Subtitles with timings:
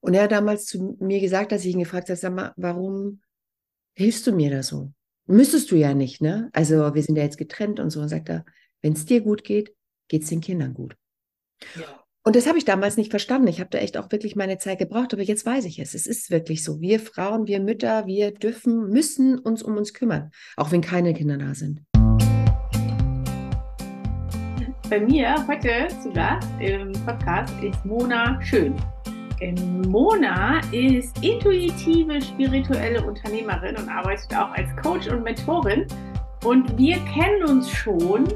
[0.00, 3.20] Und er hat damals zu mir gesagt, dass ich ihn gefragt habe, sag mal, warum
[3.94, 4.92] hilfst du mir da so?
[5.26, 6.48] Müsstest du ja nicht, ne?
[6.52, 8.00] Also wir sind ja jetzt getrennt und so.
[8.00, 8.44] Und sagt er,
[8.82, 9.74] wenn es dir gut geht,
[10.08, 10.96] geht es den Kindern gut.
[11.76, 12.04] Ja.
[12.22, 13.48] Und das habe ich damals nicht verstanden.
[13.48, 15.94] Ich habe da echt auch wirklich meine Zeit gebraucht, aber jetzt weiß ich es.
[15.94, 16.80] Es ist wirklich so.
[16.80, 21.38] Wir Frauen, wir Mütter, wir dürfen, müssen uns um uns kümmern, auch wenn keine Kinder
[21.38, 21.82] da sind.
[24.90, 28.74] Bei mir heute zu Gast im Podcast ist Mona Schön.
[29.88, 35.86] Mona ist intuitive spirituelle Unternehmerin und arbeitet auch als Coach und Mentorin.
[36.44, 38.26] Und wir kennen uns schon,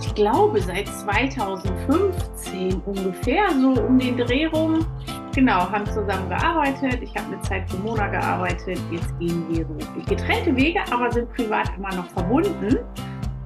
[0.00, 4.86] ich glaube, seit 2015 ungefähr, so um den Dreh rum.
[5.34, 7.02] Genau, haben zusammen gearbeitet.
[7.02, 8.78] Ich habe eine Zeit für Mona gearbeitet.
[8.90, 12.78] Jetzt gehen wir beruflich getrennte Wege, aber sind privat immer noch verbunden.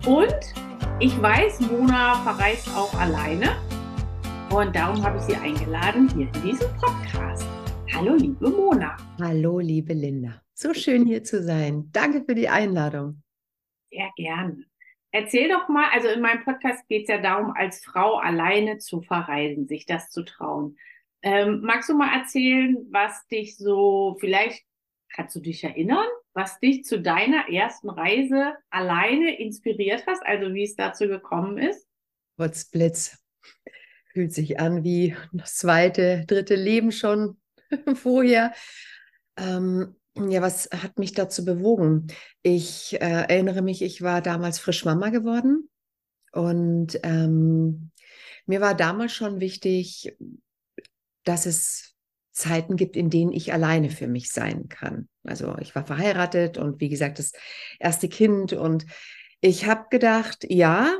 [0.06, 0.54] Und
[1.00, 3.56] ich weiß, Mona verreist auch alleine.
[4.50, 7.46] Und darum habe ich sie eingeladen hier in diesem Podcast.
[7.94, 8.96] Hallo, liebe Mona.
[9.20, 10.42] Hallo, liebe Linda.
[10.54, 11.88] So schön hier zu sein.
[11.92, 13.22] Danke für die Einladung.
[13.92, 14.64] Sehr gerne.
[15.12, 19.02] Erzähl doch mal, also in meinem Podcast geht es ja darum, als Frau alleine zu
[19.02, 20.76] verreisen, sich das zu trauen.
[21.22, 24.64] Ähm, magst du mal erzählen, was dich so, vielleicht
[25.14, 30.64] kannst du dich erinnern, was dich zu deiner ersten Reise alleine inspiriert hast, also wie
[30.64, 31.86] es dazu gekommen ist?
[32.36, 33.19] Potzblitz
[34.12, 37.38] fühlt sich an wie das zweite, dritte Leben schon
[37.94, 38.52] vorher.
[39.36, 42.08] Ähm, ja, was hat mich dazu bewogen?
[42.42, 45.70] Ich äh, erinnere mich, ich war damals frisch Mama geworden
[46.32, 47.90] und ähm,
[48.46, 50.16] mir war damals schon wichtig,
[51.24, 51.94] dass es
[52.32, 55.08] Zeiten gibt, in denen ich alleine für mich sein kann.
[55.24, 57.32] Also ich war verheiratet und wie gesagt, das
[57.78, 58.86] erste Kind und
[59.40, 60.92] ich habe gedacht, ja,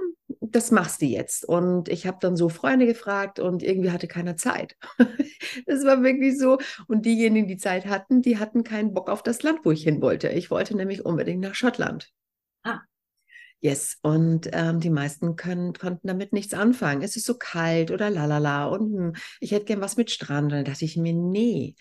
[0.51, 1.45] das machst du jetzt.
[1.45, 4.77] Und ich habe dann so Freunde gefragt und irgendwie hatte keiner Zeit.
[5.67, 6.59] das war wirklich so.
[6.87, 10.03] Und diejenigen, die Zeit hatten, die hatten keinen Bock auf das Land, wo ich hin
[10.03, 10.29] wollte.
[10.29, 12.11] Ich wollte nämlich unbedingt nach Schottland.
[12.63, 12.81] Ah.
[13.63, 17.03] Yes, und ähm, die meisten können, konnten damit nichts anfangen.
[17.03, 20.45] Es ist so kalt oder lalala und hm, ich hätte gern was mit Strand.
[20.45, 21.75] Und dann dachte ich mir, nee.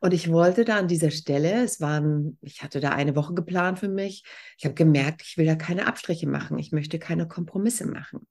[0.00, 3.78] Und ich wollte da an dieser Stelle, es waren, ich hatte da eine Woche geplant
[3.78, 4.24] für mich.
[4.58, 6.58] Ich habe gemerkt, ich will da keine Abstriche machen.
[6.58, 8.26] Ich möchte keine Kompromisse machen.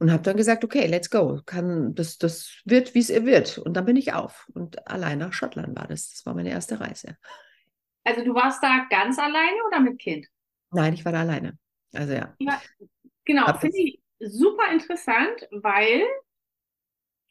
[0.00, 1.40] Und habe dann gesagt, okay, let's go.
[1.44, 3.58] Kann, das, das wird, wie es wird.
[3.58, 4.48] Und dann bin ich auf.
[4.54, 6.10] Und allein nach Schottland war das.
[6.12, 7.16] Das war meine erste Reise.
[8.04, 10.26] Also du warst da ganz alleine oder mit Kind?
[10.70, 11.58] Nein, ich war da alleine.
[11.92, 12.34] Also ja.
[12.38, 12.60] ja
[13.24, 16.02] genau, finde ich super interessant, weil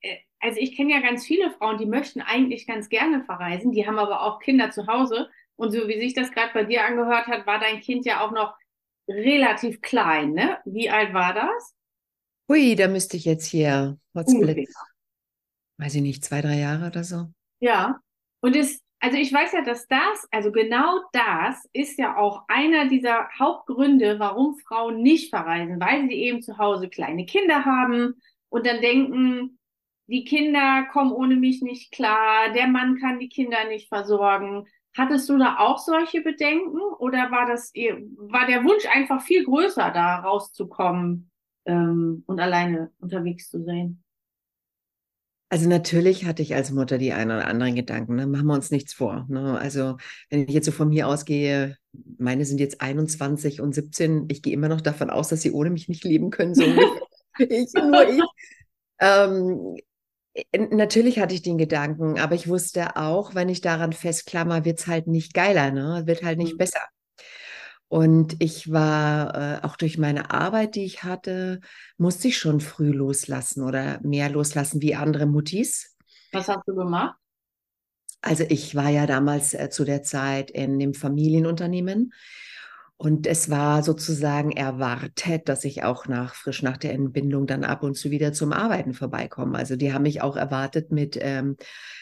[0.02, 3.88] äh, also ich kenne ja ganz viele Frauen, die möchten eigentlich ganz gerne verreisen, die
[3.88, 5.30] haben aber auch Kinder zu Hause.
[5.56, 8.32] Und so wie sich das gerade bei dir angehört hat, war dein Kind ja auch
[8.32, 8.56] noch
[9.08, 10.60] relativ klein, ne?
[10.66, 11.74] Wie alt war das?
[12.50, 14.34] Ui, da müsste ich jetzt hier, what's
[15.80, 17.28] weiß ich nicht, zwei, drei Jahre oder so.
[17.60, 18.00] Ja,
[18.42, 22.88] und es, also ich weiß ja, dass das, also genau das ist ja auch einer
[22.88, 28.16] dieser Hauptgründe, warum Frauen nicht verreisen, weil sie eben zu Hause kleine Kinder haben
[28.50, 29.60] und dann denken,
[30.08, 34.66] die Kinder kommen ohne mich nicht klar, der Mann kann die Kinder nicht versorgen.
[34.96, 39.92] Hattest du da auch solche Bedenken oder war das war der Wunsch einfach viel größer,
[39.92, 41.30] da rauszukommen
[41.66, 44.02] ähm, und alleine unterwegs zu sein?
[45.50, 48.28] Also natürlich hatte ich als Mutter die einen oder anderen Gedanken, ne?
[48.28, 49.26] machen wir uns nichts vor.
[49.30, 49.58] Ne?
[49.58, 49.98] Also
[50.30, 51.78] wenn ich jetzt so von mir ausgehe,
[52.18, 55.70] meine sind jetzt 21 und 17, ich gehe immer noch davon aus, dass sie ohne
[55.70, 56.64] mich nicht leben können, so
[57.38, 58.22] ich, nur ich.
[59.00, 59.82] Ähm, äh,
[60.56, 64.88] natürlich hatte ich den Gedanken, aber ich wusste auch, wenn ich daran festklammer, wird es
[64.88, 66.04] halt nicht geiler, ne?
[66.06, 66.58] Wird halt nicht mhm.
[66.58, 66.82] besser.
[67.90, 71.62] Und ich war äh, auch durch meine Arbeit, die ich hatte,
[71.98, 75.96] musste ich schon früh loslassen oder mehr loslassen wie andere Muttis.
[76.34, 77.16] Was hast du gemacht?
[78.22, 82.12] Also ich war ja damals äh, zu der Zeit in dem Familienunternehmen
[82.98, 87.84] und es war sozusagen erwartet, dass ich auch nach frisch nach der Entbindung dann ab
[87.84, 89.56] und zu wieder zum Arbeiten vorbeikomme.
[89.56, 91.58] Also die haben mich auch erwartet mit ähm,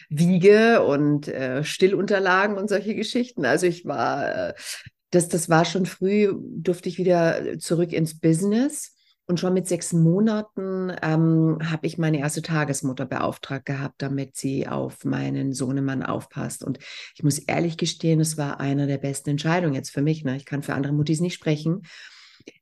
[0.07, 3.45] Wiege und äh, Stillunterlagen und solche Geschichten.
[3.45, 4.53] Also ich war, äh,
[5.12, 8.94] das, das war schon früh, durfte ich wieder zurück ins Business.
[9.27, 14.68] Und schon mit sechs Monaten ähm, habe ich meine erste Tagesmutter beauftragt gehabt, damit sie
[14.68, 16.63] auf meinen Sohnemann aufpasst.
[16.63, 16.77] Und
[17.16, 20.24] ich muss ehrlich gestehen, es war eine der besten Entscheidungen jetzt für mich.
[20.24, 20.36] Ne?
[20.38, 21.81] Ich kann für andere Muttis nicht sprechen.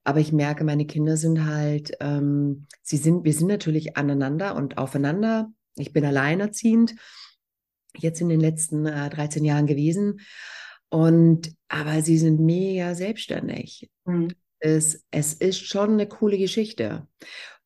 [0.06, 4.78] Aber ich merke, meine Kinder sind halt, ähm, sie sind, wir sind natürlich aneinander und
[4.78, 5.52] aufeinander.
[5.76, 6.96] Ich bin alleinerziehend,
[7.98, 10.22] jetzt in den letzten äh, 13 Jahren gewesen.
[10.88, 13.90] Und aber sie sind mega selbstständig.
[14.06, 14.30] Mhm
[14.64, 17.08] ist, es ist schon eine coole Geschichte.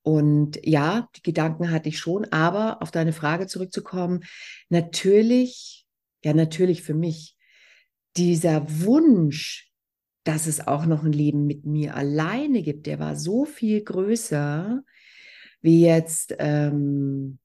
[0.02, 4.24] Und ja, die Gedanken hatte ich schon, aber auf deine Frage zurückzukommen,
[4.70, 5.86] natürlich,
[6.24, 7.36] ja, natürlich für mich,
[8.16, 9.72] dieser Wunsch,
[10.24, 14.82] dass es auch noch ein Leben mit mir alleine gibt, der war so viel größer,
[15.62, 17.40] wie jetzt ähm,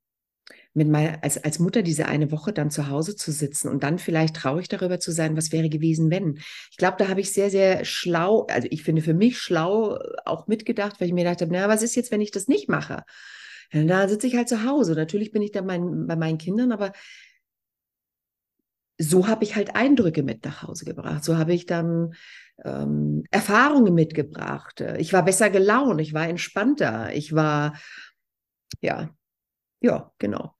[0.75, 3.99] mit meiner, als, als Mutter diese eine Woche dann zu Hause zu sitzen und dann
[3.99, 6.39] vielleicht traurig darüber zu sein, was wäre gewesen, wenn.
[6.71, 10.47] Ich glaube, da habe ich sehr, sehr schlau, also ich finde für mich schlau auch
[10.47, 13.05] mitgedacht, weil ich mir gedacht habe, na, was ist jetzt, wenn ich das nicht mache?
[13.73, 14.95] Ja, da sitze ich halt zu Hause.
[14.95, 16.93] Natürlich bin ich dann mein, bei meinen Kindern, aber
[18.99, 21.25] so habe ich halt Eindrücke mit nach Hause gebracht.
[21.25, 22.15] So habe ich dann
[22.65, 24.83] ähm, Erfahrungen mitgebracht.
[24.99, 27.75] Ich war besser gelaunt, ich war entspannter, ich war,
[28.81, 29.11] ja,
[29.83, 30.55] ja, genau.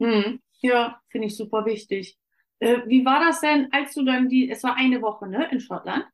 [0.00, 2.18] Hm, ja, finde ich super wichtig.
[2.58, 5.60] Äh, wie war das denn, als du dann die, es war eine Woche, ne, in
[5.60, 6.06] Schottland?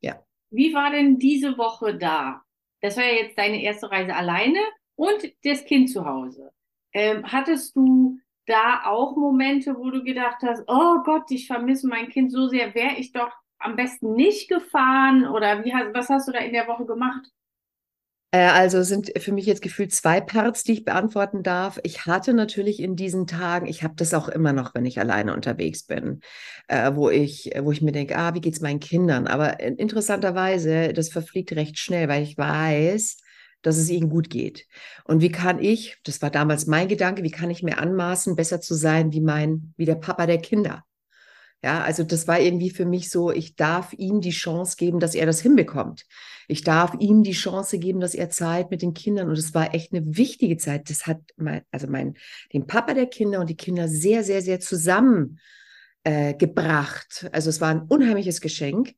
[0.00, 0.22] Ja.
[0.50, 2.42] Wie war denn diese Woche da?
[2.80, 4.60] Das war ja jetzt deine erste Reise alleine
[4.94, 6.52] und das Kind zu Hause.
[6.92, 12.08] Ähm, hattest du da auch Momente, wo du gedacht hast, oh Gott, ich vermisse mein
[12.08, 15.26] Kind so sehr, wäre ich doch am besten nicht gefahren?
[15.28, 17.28] Oder wie, was hast du da in der Woche gemacht?
[18.30, 21.80] Äh, also sind für mich jetzt gefühlt zwei Parts, die ich beantworten darf.
[21.82, 25.34] Ich hatte natürlich in diesen Tagen, ich habe das auch immer noch, wenn ich alleine
[25.34, 26.20] unterwegs bin,
[26.68, 29.26] äh, wo, ich, wo ich mir denke, ah, wie geht es meinen Kindern?
[29.26, 33.18] Aber interessanterweise, das verfliegt recht schnell, weil ich weiß,
[33.62, 34.66] dass es ihnen gut geht.
[35.04, 38.60] Und wie kann ich, das war damals mein Gedanke, wie kann ich mir anmaßen, besser
[38.60, 40.84] zu sein wie mein, wie der Papa der Kinder?
[41.62, 45.16] Ja, also das war irgendwie für mich so, ich darf ihm die Chance geben, dass
[45.16, 46.04] er das hinbekommt.
[46.46, 49.74] Ich darf ihm die Chance geben, dass er Zeit mit den Kindern und es war
[49.74, 50.88] echt eine wichtige Zeit.
[50.88, 52.14] Das hat mein, also mein,
[52.52, 55.40] den Papa der Kinder und die Kinder sehr, sehr, sehr zusammen
[56.04, 57.28] äh, gebracht.
[57.32, 58.94] Also es war ein unheimliches Geschenk.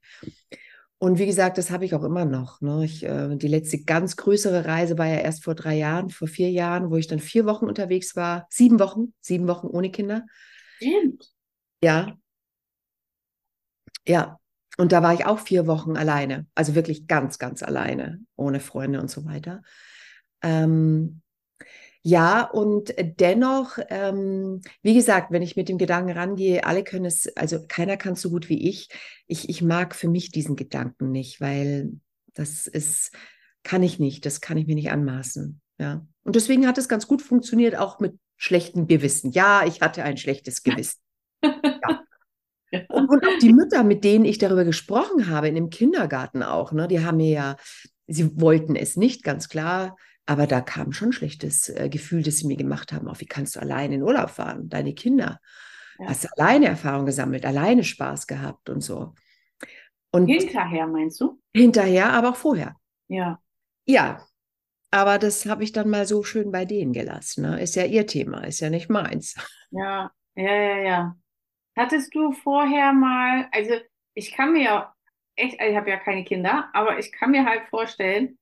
[0.98, 2.60] Und wie gesagt, das habe ich auch immer noch.
[2.60, 2.84] Ne?
[2.84, 6.50] Ich, äh, die letzte ganz größere Reise war ja erst vor drei Jahren, vor vier
[6.50, 8.46] Jahren, wo ich dann vier Wochen unterwegs war.
[8.50, 10.26] Sieben Wochen, sieben Wochen ohne Kinder.
[10.76, 11.32] Stimmt.
[11.82, 12.19] Ja,
[14.06, 14.38] ja,
[14.76, 19.00] und da war ich auch vier Wochen alleine, also wirklich ganz, ganz alleine, ohne Freunde
[19.00, 19.62] und so weiter.
[20.42, 21.22] Ähm,
[22.02, 27.28] ja, und dennoch, ähm, wie gesagt, wenn ich mit dem Gedanken rangehe, alle können es,
[27.36, 28.88] also keiner kann es so gut wie ich.
[29.26, 31.92] Ich, ich mag für mich diesen Gedanken nicht, weil
[32.32, 33.12] das ist,
[33.64, 35.60] kann ich nicht, das kann ich mir nicht anmaßen.
[35.78, 36.06] Ja.
[36.22, 39.30] Und deswegen hat es ganz gut funktioniert, auch mit schlechtem Gewissen.
[39.32, 41.00] Ja, ich hatte ein schlechtes Gewissen.
[41.42, 41.99] Ja.
[42.88, 46.70] Und, und, auch die Mütter, mit denen ich darüber gesprochen habe, in dem Kindergarten auch,
[46.70, 47.56] ne, die haben mir ja,
[48.06, 52.36] sie wollten es nicht, ganz klar, aber da kam schon ein schlechtes äh, Gefühl, das
[52.36, 53.08] sie mir gemacht haben.
[53.08, 54.68] Auch wie kannst du alleine in Urlaub fahren?
[54.68, 55.40] Deine Kinder.
[55.98, 56.10] Ja.
[56.10, 59.14] Hast du alleine Erfahrung gesammelt, alleine Spaß gehabt und so.
[60.12, 61.40] Und hinterher meinst du?
[61.52, 62.76] Hinterher, aber auch vorher.
[63.08, 63.40] Ja.
[63.86, 64.24] Ja.
[64.92, 67.42] Aber das habe ich dann mal so schön bei denen gelassen.
[67.42, 67.60] Ne?
[67.60, 69.34] Ist ja ihr Thema, ist ja nicht meins.
[69.70, 71.16] Ja, ja, ja, ja.
[71.76, 73.74] Hattest du vorher mal, also
[74.14, 74.94] ich kann mir ja
[75.36, 78.38] echt, ich habe ja keine Kinder, aber ich kann mir halt vorstellen,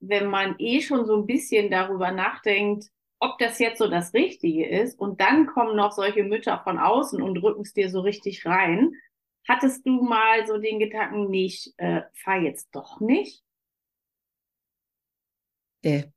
[0.00, 2.86] wenn man eh schon so ein bisschen darüber nachdenkt,
[3.20, 7.22] ob das jetzt so das Richtige ist und dann kommen noch solche Mütter von außen
[7.22, 8.92] und drücken es dir so richtig rein.
[9.48, 13.42] Hattest du mal so den Gedanken, nicht, äh, fahr jetzt doch nicht?
[15.84, 16.12] Nee.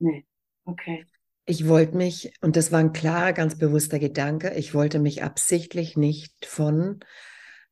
[0.00, 0.26] Nee,
[0.66, 1.04] okay.
[1.50, 5.96] Ich wollte mich, und das war ein klarer, ganz bewusster Gedanke, ich wollte mich absichtlich
[5.96, 7.00] nicht von,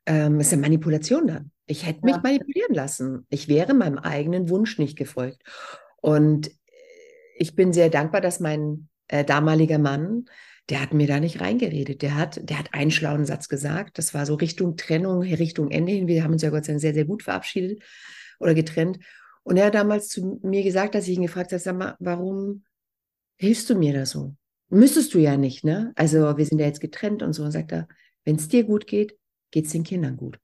[0.06, 1.50] ähm, es ist ja Manipulation dann.
[1.66, 2.21] Ich hätte mich ja.
[2.23, 3.26] manipulieren lassen.
[3.28, 5.42] Ich wäre meinem eigenen Wunsch nicht gefolgt.
[6.00, 6.50] Und
[7.37, 10.25] ich bin sehr dankbar, dass mein äh, damaliger Mann,
[10.71, 12.00] der hat mir da nicht reingeredet.
[12.00, 13.99] Der hat, der hat einen schlauen Satz gesagt.
[13.99, 16.09] Das war so Richtung Trennung, Richtung Ende hin.
[16.09, 17.83] Wir haben uns ja Gott sei Dank sehr, sehr gut verabschiedet
[18.38, 19.00] oder getrennt.
[19.42, 22.62] Und er hat damals zu mir gesagt, dass ich ihn gefragt habe, sag mal, warum
[23.37, 24.35] hilfst du mir da so?
[24.69, 25.93] Müsstest du ja nicht, ne?
[25.95, 27.45] Also wir sind ja jetzt getrennt und so.
[27.45, 27.88] Und sagt er,
[28.25, 29.16] wenn es dir gut geht,
[29.50, 30.38] geht es den Kindern gut.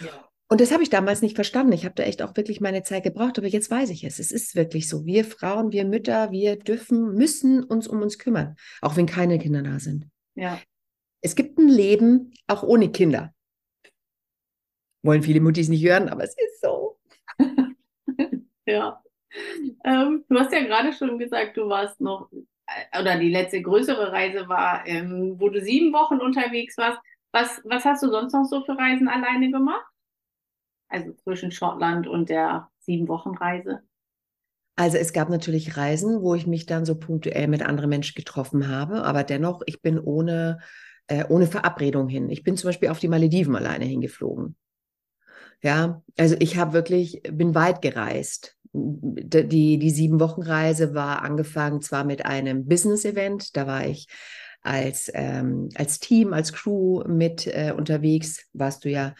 [0.00, 0.28] Ja.
[0.50, 1.72] Und das habe ich damals nicht verstanden.
[1.72, 4.18] Ich habe da echt auch wirklich meine Zeit gebraucht, aber jetzt weiß ich es.
[4.18, 5.04] Es ist wirklich so.
[5.04, 9.62] Wir Frauen, wir Mütter, wir dürfen, müssen uns um uns kümmern, auch wenn keine Kinder
[9.62, 10.06] da sind.
[10.34, 10.60] Ja.
[11.20, 13.34] Es gibt ein Leben auch ohne Kinder.
[15.02, 16.98] Wollen viele Muttis nicht hören, aber es ist so.
[18.66, 19.02] ja.
[19.84, 22.30] Ähm, du hast ja gerade schon gesagt, du warst noch,
[22.66, 26.98] äh, oder die letzte größere Reise war, ähm, wo du sieben Wochen unterwegs warst.
[27.32, 29.84] Was, was hast du sonst noch so für Reisen alleine gemacht?
[30.88, 33.82] Also zwischen Schottland und der sieben Wochen Reise?
[34.76, 38.68] Also es gab natürlich Reisen, wo ich mich dann so punktuell mit anderen Menschen getroffen
[38.68, 40.60] habe, aber dennoch, ich bin ohne,
[41.08, 42.30] äh, ohne Verabredung hin.
[42.30, 44.56] Ich bin zum Beispiel auf die Malediven alleine hingeflogen.
[45.62, 48.56] Ja, also ich habe wirklich, bin weit gereist.
[48.72, 54.08] Die, die sieben Wochen Reise war angefangen zwar mit einem Business-Event, da war ich
[54.62, 59.14] als, ähm, als Team, als Crew mit äh, unterwegs, warst du ja,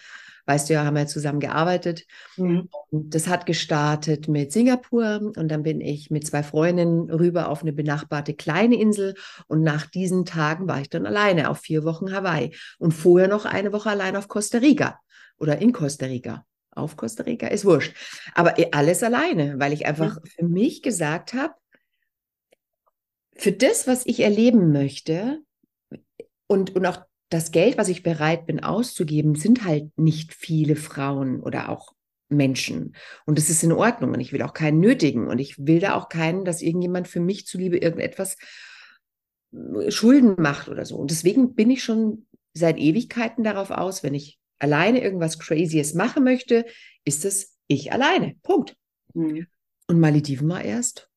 [0.46, 2.06] weißt du ja, haben wir zusammen gearbeitet.
[2.36, 2.68] Mhm.
[2.90, 7.62] Und das hat gestartet mit Singapur und dann bin ich mit zwei Freundinnen rüber auf
[7.62, 9.14] eine benachbarte kleine Insel
[9.46, 13.44] und nach diesen Tagen war ich dann alleine auf vier Wochen Hawaii und vorher noch
[13.44, 15.00] eine Woche allein auf Costa Rica
[15.38, 16.44] oder in Costa Rica
[16.78, 17.94] auf Costa Rica, ist wurscht.
[18.34, 21.54] Aber alles alleine, weil ich einfach für mich gesagt habe,
[23.36, 25.40] für das, was ich erleben möchte
[26.46, 31.40] und, und auch das Geld, was ich bereit bin auszugeben, sind halt nicht viele Frauen
[31.40, 31.92] oder auch
[32.28, 32.94] Menschen.
[33.26, 34.12] Und das ist in Ordnung.
[34.12, 35.28] Und ich will auch keinen nötigen.
[35.28, 38.36] Und ich will da auch keinen, dass irgendjemand für mich zuliebe irgendetwas
[39.52, 40.96] äh, Schulden macht oder so.
[40.96, 46.24] Und deswegen bin ich schon seit Ewigkeiten darauf aus, wenn ich alleine irgendwas Crazyes machen
[46.24, 46.66] möchte,
[47.04, 48.36] ist es ich alleine.
[48.42, 48.76] Punkt.
[49.14, 49.46] Mhm.
[49.86, 51.10] Und Malediven war erst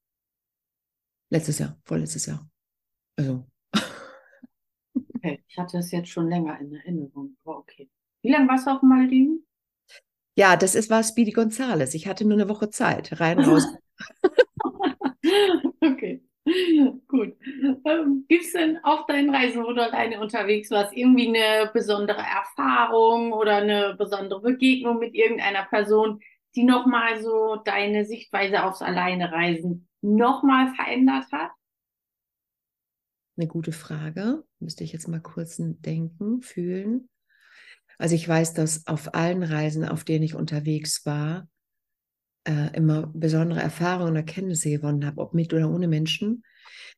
[1.29, 2.50] letztes Jahr, vorletztes Jahr.
[3.17, 3.48] Also.
[5.24, 7.88] Okay, ich hatte es jetzt schon länger in Erinnerung, aber okay.
[8.24, 9.45] Wie lange warst du auf Malediven?
[10.36, 11.93] Ja, das ist, war Speedy Gonzales.
[11.93, 13.19] Ich hatte nur eine Woche Zeit.
[13.19, 13.67] Rein, raus.
[15.81, 16.24] okay.
[17.07, 17.36] Gut.
[17.86, 22.21] Ähm, Gibt es denn auf deinen Reisen, wo du alleine unterwegs warst, irgendwie eine besondere
[22.21, 26.19] Erfahrung oder eine besondere Begegnung mit irgendeiner Person,
[26.55, 31.51] die nochmal so deine Sichtweise aufs Alleinereisen nochmal verändert hat?
[33.38, 34.43] Eine gute Frage.
[34.60, 37.07] Müsste ich jetzt mal kurz denken, fühlen.
[37.98, 41.48] Also ich weiß, dass auf allen Reisen, auf denen ich unterwegs war,
[42.48, 46.43] äh, immer besondere Erfahrungen und Erkenntnisse gewonnen habe, ob mit oder ohne Menschen.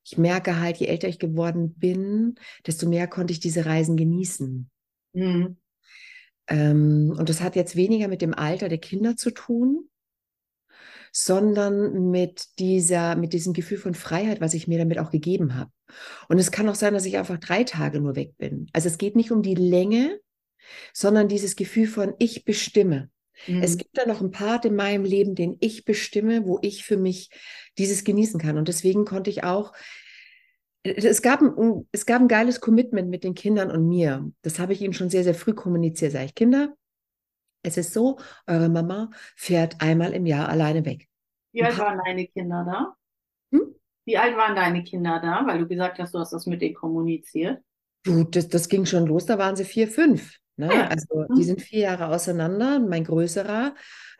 [0.05, 2.35] Ich merke halt, je älter ich geworden bin,
[2.65, 4.69] desto mehr konnte ich diese Reisen genießen.
[5.13, 5.57] Mhm.
[6.47, 9.89] Ähm, und das hat jetzt weniger mit dem Alter der Kinder zu tun,
[11.11, 15.71] sondern mit dieser, mit diesem Gefühl von Freiheit, was ich mir damit auch gegeben habe.
[16.27, 18.67] Und es kann auch sein, dass ich einfach drei Tage nur weg bin.
[18.73, 20.19] Also es geht nicht um die Länge,
[20.91, 23.09] sondern dieses Gefühl von ich bestimme.
[23.47, 23.63] Mhm.
[23.63, 26.97] Es gibt da noch einen Part in meinem Leben, den ich bestimme, wo ich für
[26.97, 27.29] mich
[27.77, 28.57] dieses genießen kann.
[28.57, 29.73] Und deswegen konnte ich auch,
[30.83, 34.29] es gab, ein, es gab ein geiles Commitment mit den Kindern und mir.
[34.41, 36.11] Das habe ich ihnen schon sehr, sehr früh kommuniziert.
[36.11, 36.75] Sag ich, Kinder,
[37.63, 41.07] es ist so, eure Mama fährt einmal im Jahr alleine weg.
[41.53, 42.95] Wie alt waren deine Kinder da?
[43.57, 43.75] Hm?
[44.05, 45.45] Wie alt waren deine Kinder da?
[45.47, 47.63] Weil du gesagt hast, du hast das mit denen kommuniziert.
[48.03, 50.39] Du, das, das ging schon los, da waren sie vier, fünf.
[50.55, 50.69] Ne?
[50.73, 50.87] Ja.
[50.87, 51.43] Also die mhm.
[51.43, 53.75] sind vier Jahre auseinander, mein größerer.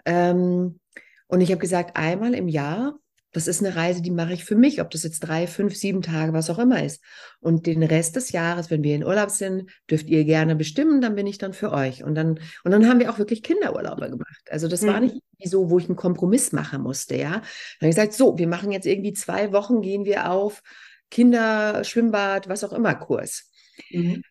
[0.06, 0.80] Ähm,
[1.28, 2.98] und ich habe gesagt, einmal im Jahr,
[3.34, 6.04] das ist eine Reise, die mache ich für mich, ob das jetzt drei, fünf, sieben
[6.04, 7.04] Tage, was auch immer ist.
[7.40, 11.16] Und den Rest des Jahres, wenn wir in Urlaub sind, dürft ihr gerne bestimmen, dann
[11.16, 12.04] bin ich dann für euch.
[12.04, 14.44] Und dann, und dann haben wir auch wirklich Kinderurlaube gemacht.
[14.52, 14.88] Also das mhm.
[14.88, 17.32] war nicht so, wo ich einen Kompromiss machen musste, ja.
[17.32, 20.62] Dann habe ich gesagt, so, wir machen jetzt irgendwie zwei Wochen, gehen wir auf
[21.10, 23.50] Kinder, Schwimmbad, was auch immer Kurs.
[23.90, 24.24] Mhm.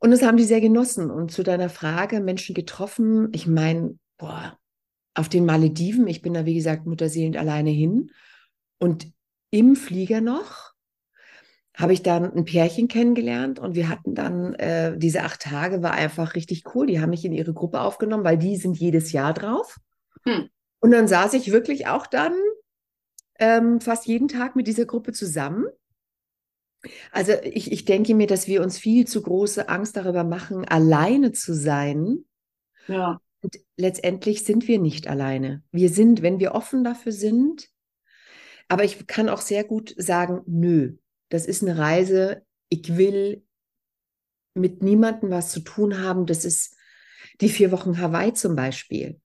[0.00, 1.10] Und das haben die sehr genossen.
[1.10, 4.58] Und zu deiner Frage, Menschen getroffen, ich meine, boah,
[5.14, 8.10] auf den Malediven, ich bin da wie gesagt mutterseelend alleine hin.
[8.78, 9.12] Und
[9.50, 10.72] im Flieger noch
[11.76, 15.92] habe ich dann ein Pärchen kennengelernt und wir hatten dann äh, diese acht Tage, war
[15.92, 16.86] einfach richtig cool.
[16.86, 19.78] Die haben mich in ihre Gruppe aufgenommen, weil die sind jedes Jahr drauf.
[20.24, 20.48] Hm.
[20.80, 22.34] Und dann saß ich wirklich auch dann
[23.38, 25.66] ähm, fast jeden Tag mit dieser Gruppe zusammen
[27.12, 31.32] also ich, ich denke mir, dass wir uns viel zu große Angst darüber machen, alleine
[31.32, 32.24] zu sein.
[32.88, 33.20] Ja.
[33.42, 35.62] Und letztendlich sind wir nicht alleine.
[35.72, 37.68] Wir sind, wenn wir offen dafür sind,
[38.68, 40.96] aber ich kann auch sehr gut sagen, nö,
[41.28, 43.42] das ist eine Reise, ich will
[44.54, 46.26] mit niemandem was zu tun haben.
[46.26, 46.76] Das ist
[47.40, 49.20] die vier Wochen Hawaii zum Beispiel.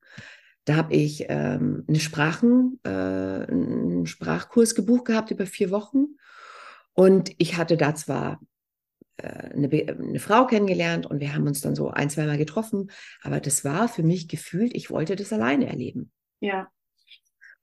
[0.65, 6.17] Da habe ich ähm, eine Sprachen, äh, einen Sprachkurs gebucht gehabt über vier Wochen.
[6.95, 8.39] Und ich hatte da zwar
[9.17, 12.89] äh, eine, eine, Frau kennengelernt und wir haben uns dann so ein, zweimal getroffen,
[13.21, 16.11] aber das war für mich gefühlt, ich wollte das alleine erleben.
[16.39, 16.69] Ja.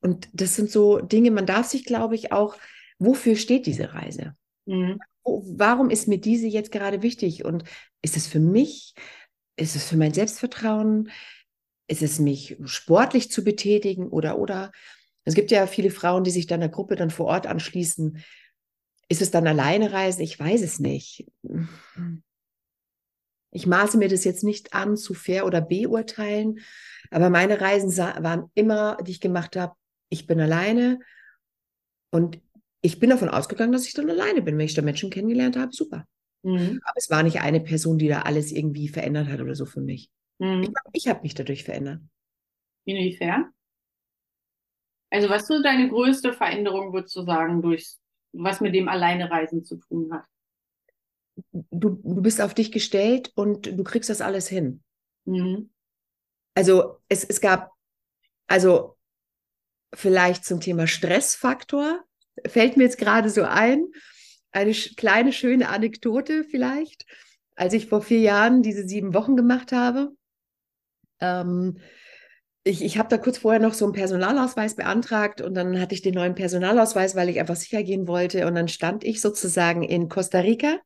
[0.01, 2.57] Und das sind so Dinge, man darf sich, glaube ich, auch,
[2.99, 4.37] wofür steht diese Reise?
[4.67, 5.01] Mhm.
[5.25, 7.45] Warum ist mir diese jetzt gerade wichtig?
[7.45, 7.65] Und
[8.03, 8.95] ist es für mich?
[9.57, 11.11] Ist es für mein Selbstvertrauen?
[11.87, 14.73] Ist es mich sportlich zu betätigen oder oder?
[15.25, 18.19] Es gibt ja viele Frauen, die sich dann der Gruppe dann vor Ort anschließen,
[19.13, 20.23] ist es dann alleine reisen?
[20.23, 21.31] Ich weiß es nicht.
[23.51, 26.61] Ich maße mir das jetzt nicht an, zu fair oder beurteilen,
[27.11, 29.75] aber meine Reisen waren immer, die ich gemacht habe,
[30.09, 30.99] ich bin alleine
[32.11, 32.41] und
[32.81, 34.57] ich bin davon ausgegangen, dass ich dann alleine bin.
[34.57, 36.07] Wenn ich da Menschen kennengelernt habe, super.
[36.43, 36.81] Mhm.
[36.83, 39.83] Aber es war nicht eine Person, die da alles irgendwie verändert hat oder so für
[39.83, 40.11] mich.
[40.39, 40.63] Mhm.
[40.63, 40.71] Ich,
[41.05, 42.01] ich habe mich dadurch verändert.
[42.87, 43.53] Inwiefern?
[45.11, 47.97] Also was so deine größte Veränderung, würdest du sagen, durch
[48.33, 50.25] was mit dem Alleinereisen zu tun hat?
[51.53, 54.83] Du, du bist auf dich gestellt und du kriegst das alles hin.
[55.25, 55.71] Mhm.
[56.55, 57.73] Also es, es gab,
[58.47, 58.97] also
[59.95, 62.05] vielleicht zum Thema Stressfaktor,
[62.47, 63.87] fällt mir jetzt gerade so ein,
[64.53, 67.07] eine kleine schöne Anekdote vielleicht,
[67.55, 70.15] als ich vor vier Jahren diese sieben Wochen gemacht habe.
[71.21, 71.79] Ähm,
[72.65, 76.03] ich, ich habe da kurz vorher noch so einen Personalausweis beantragt und dann hatte ich
[76.03, 78.47] den neuen Personalausweis, weil ich einfach sicher gehen wollte.
[78.47, 80.79] Und dann stand ich sozusagen in Costa Rica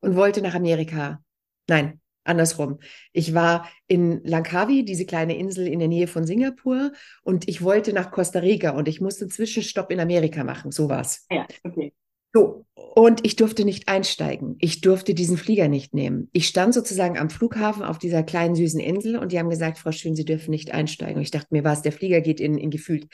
[0.00, 1.22] und wollte nach Amerika.
[1.68, 2.80] Nein, andersrum.
[3.12, 6.92] Ich war in Langkawi, diese kleine Insel in der Nähe von Singapur,
[7.22, 10.70] und ich wollte nach Costa Rica und ich musste einen Zwischenstopp in Amerika machen.
[10.70, 11.26] So war's.
[11.30, 11.94] Ja, okay.
[12.32, 14.56] So, und ich durfte nicht einsteigen.
[14.60, 16.28] Ich durfte diesen Flieger nicht nehmen.
[16.32, 19.92] Ich stand sozusagen am Flughafen auf dieser kleinen süßen Insel und die haben gesagt, Frau
[19.92, 21.16] Schön, Sie dürfen nicht einsteigen.
[21.16, 23.08] Und ich dachte mir, was, der Flieger geht in, in gefühlt.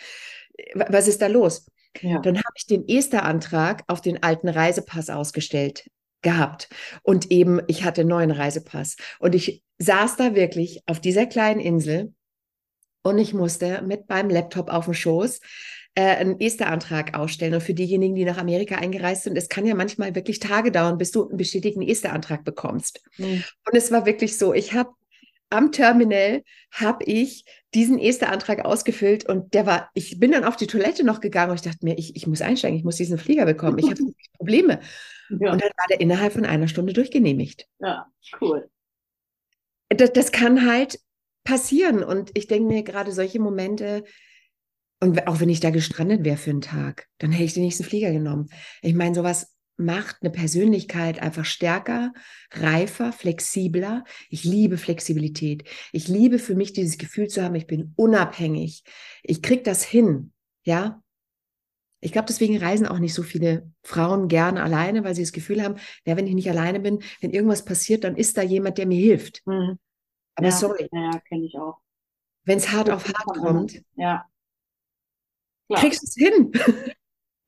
[0.75, 1.67] Was ist da los?
[2.01, 2.21] Ja.
[2.21, 5.91] Dann habe ich den Ester-Antrag auf den alten Reisepass ausgestellt
[6.23, 6.69] gehabt.
[7.03, 8.97] Und eben, ich hatte einen neuen Reisepass.
[9.19, 12.15] Und ich saß da wirklich auf dieser kleinen Insel
[13.03, 15.41] und ich musste mit meinem Laptop auf dem Schoß
[15.97, 17.55] äh, einen Ester-Antrag ausstellen.
[17.55, 20.99] Und für diejenigen, die nach Amerika eingereist sind, es kann ja manchmal wirklich Tage dauern,
[20.99, 23.03] bis du einen bestätigten Ester-Antrag bekommst.
[23.17, 23.43] Mhm.
[23.67, 24.91] Und es war wirklich so, ich habe
[25.49, 30.67] am Terminal habe ich diesen Ester-Antrag ausgefüllt und der war, ich bin dann auf die
[30.67, 33.47] Toilette noch gegangen und ich dachte mir, ich, ich muss einsteigen, ich muss diesen Flieger
[33.47, 34.01] bekommen, ich habe
[34.37, 34.81] Probleme.
[35.31, 35.53] Ja.
[35.53, 37.67] Und dann war der innerhalb von einer Stunde durchgenehmigt.
[37.79, 38.07] Ja,
[38.41, 38.69] cool.
[39.89, 40.99] Das, das kann halt
[41.45, 44.05] passieren und ich denke mir gerade solche Momente,
[45.07, 47.85] und auch wenn ich da gestrandet wäre für einen Tag, dann hätte ich den nächsten
[47.85, 48.49] Flieger genommen.
[48.83, 52.13] Ich meine, sowas macht eine Persönlichkeit einfach stärker,
[52.51, 54.05] reifer, flexibler.
[54.31, 55.69] Ich liebe Flexibilität.
[55.93, 58.85] Ich liebe für mich dieses Gefühl zu haben, ich bin unabhängig.
[59.23, 60.33] Ich kriege das hin,
[60.65, 61.03] ja.
[62.01, 65.63] Ich glaube, deswegen reisen auch nicht so viele Frauen gerne alleine, weil sie das Gefühl
[65.63, 68.87] haben, ja, wenn ich nicht alleine bin, wenn irgendwas passiert, dann ist da jemand, der
[68.87, 69.43] mir hilft.
[69.47, 69.79] Mhm.
[70.35, 70.89] Aber ja, sorry.
[70.93, 71.79] Ja, kenne ich auch.
[72.45, 74.25] Wenn es hart auf hart kommt, ja.
[75.69, 75.81] Klar.
[75.81, 76.53] kriegst du es hin.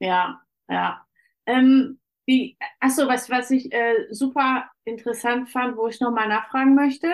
[0.00, 1.04] Ja, ja.
[1.46, 7.08] Ähm, wie, achso, was, was ich äh, super interessant fand, wo ich nochmal nachfragen möchte.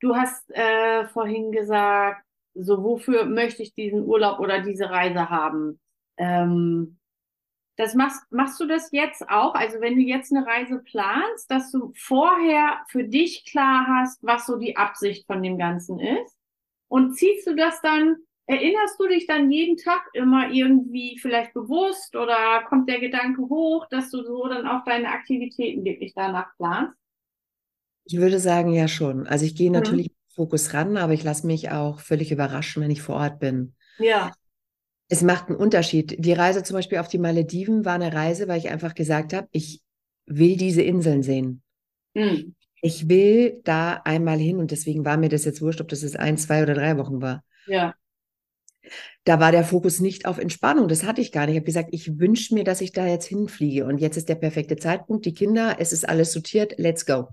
[0.00, 5.78] Du hast äh, vorhin gesagt, so wofür möchte ich diesen Urlaub oder diese Reise haben?
[6.16, 6.98] Ähm,
[7.76, 9.54] das machst, machst du das jetzt auch?
[9.54, 14.46] Also wenn du jetzt eine Reise planst, dass du vorher für dich klar hast, was
[14.46, 16.36] so die Absicht von dem Ganzen ist?
[16.88, 22.14] Und ziehst du das dann Erinnerst du dich dann jeden Tag immer irgendwie vielleicht bewusst
[22.14, 26.94] oder kommt der Gedanke hoch, dass du so dann auch deine Aktivitäten wirklich danach planst?
[28.04, 29.26] Ich würde sagen, ja schon.
[29.26, 29.76] Also ich gehe mhm.
[29.76, 30.10] natürlich.
[30.34, 33.74] Fokus ran, aber ich lasse mich auch völlig überraschen, wenn ich vor Ort bin.
[33.98, 34.32] Ja.
[35.08, 36.16] Es macht einen Unterschied.
[36.18, 39.46] Die Reise zum Beispiel auf die Malediven war eine Reise, weil ich einfach gesagt habe,
[39.52, 39.80] ich
[40.26, 41.62] will diese Inseln sehen.
[42.14, 42.56] Mhm.
[42.82, 46.18] Ich will da einmal hin und deswegen war mir das jetzt wurscht, ob das jetzt
[46.18, 47.44] ein, zwei oder drei Wochen war.
[47.66, 47.94] Ja
[49.24, 50.88] da war der Fokus nicht auf Entspannung.
[50.88, 51.54] Das hatte ich gar nicht.
[51.54, 53.86] Ich habe gesagt, ich wünsche mir, dass ich da jetzt hinfliege.
[53.86, 55.24] Und jetzt ist der perfekte Zeitpunkt.
[55.24, 56.74] Die Kinder, es ist alles sortiert.
[56.78, 57.28] Let's go.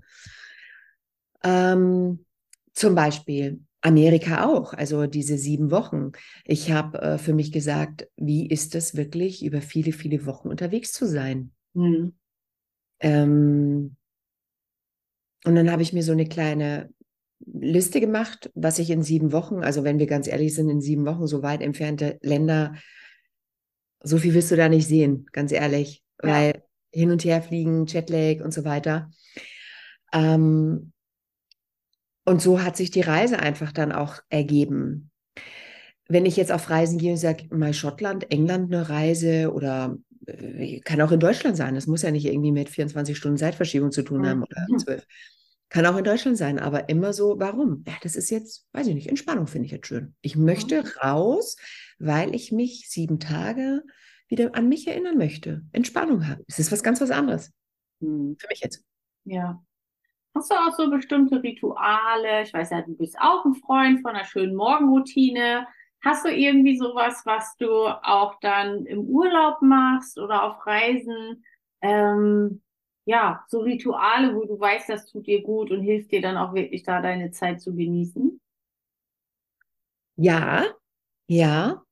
[1.44, 2.24] Ähm,
[2.72, 6.12] zum Beispiel Amerika auch, also diese sieben Wochen.
[6.44, 10.92] Ich habe äh, für mich gesagt, wie ist es wirklich, über viele, viele Wochen unterwegs
[10.92, 11.52] zu sein?
[11.74, 12.14] Mhm.
[13.00, 13.96] Ähm,
[15.44, 16.90] und dann habe ich mir so eine kleine
[17.46, 21.06] Liste gemacht, was ich in sieben Wochen, also wenn wir ganz ehrlich sind, in sieben
[21.06, 22.74] Wochen so weit entfernte Länder,
[24.02, 26.28] so viel wirst du da nicht sehen, ganz ehrlich, ja.
[26.30, 29.10] weil hin und her fliegen, Jetlag und so weiter.
[30.12, 30.92] Ähm,
[32.24, 35.10] und so hat sich die Reise einfach dann auch ergeben.
[36.08, 40.80] Wenn ich jetzt auf Reisen gehe und sage, mal Schottland, England eine Reise oder äh,
[40.80, 44.02] kann auch in Deutschland sein, das muss ja nicht irgendwie mit 24 Stunden Zeitverschiebung zu
[44.02, 45.06] tun haben oder zwölf.
[45.72, 47.82] Kann auch in Deutschland sein, aber immer so, warum?
[47.86, 50.14] Ja, das ist jetzt, weiß ich nicht, Entspannung finde ich jetzt schön.
[50.20, 51.56] Ich möchte raus,
[51.98, 53.82] weil ich mich sieben Tage
[54.28, 55.62] wieder an mich erinnern möchte.
[55.72, 56.44] Entspannung haben.
[56.46, 57.54] Es ist was ganz was anderes.
[58.02, 58.36] Hm.
[58.38, 58.84] Für mich jetzt.
[59.24, 59.64] Ja.
[60.34, 62.42] Hast du auch so bestimmte Rituale?
[62.42, 65.66] Ich weiß ja, du bist auch ein Freund von einer schönen Morgenroutine.
[66.04, 71.42] Hast du irgendwie sowas, was du auch dann im Urlaub machst oder auf Reisen?
[71.80, 72.60] Ähm,
[73.04, 76.54] ja, so Rituale, wo du weißt, das tut dir gut und hilft dir dann auch
[76.54, 78.40] wirklich da deine Zeit zu genießen?
[80.16, 80.64] Ja,
[81.28, 81.84] ja.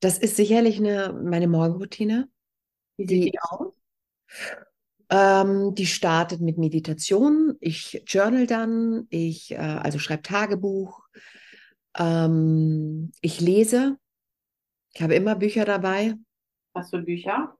[0.00, 2.28] Das ist sicherlich eine, meine Morgenroutine.
[2.96, 3.74] Wie sieht die, die aus?
[5.10, 7.56] Ähm, die startet mit Meditation.
[7.60, 11.02] Ich journal dann, ich äh, also schreibe Tagebuch.
[11.98, 13.98] Ähm, ich lese
[14.92, 16.14] Ich habe immer Bücher dabei.
[16.72, 17.56] Was für Bücher?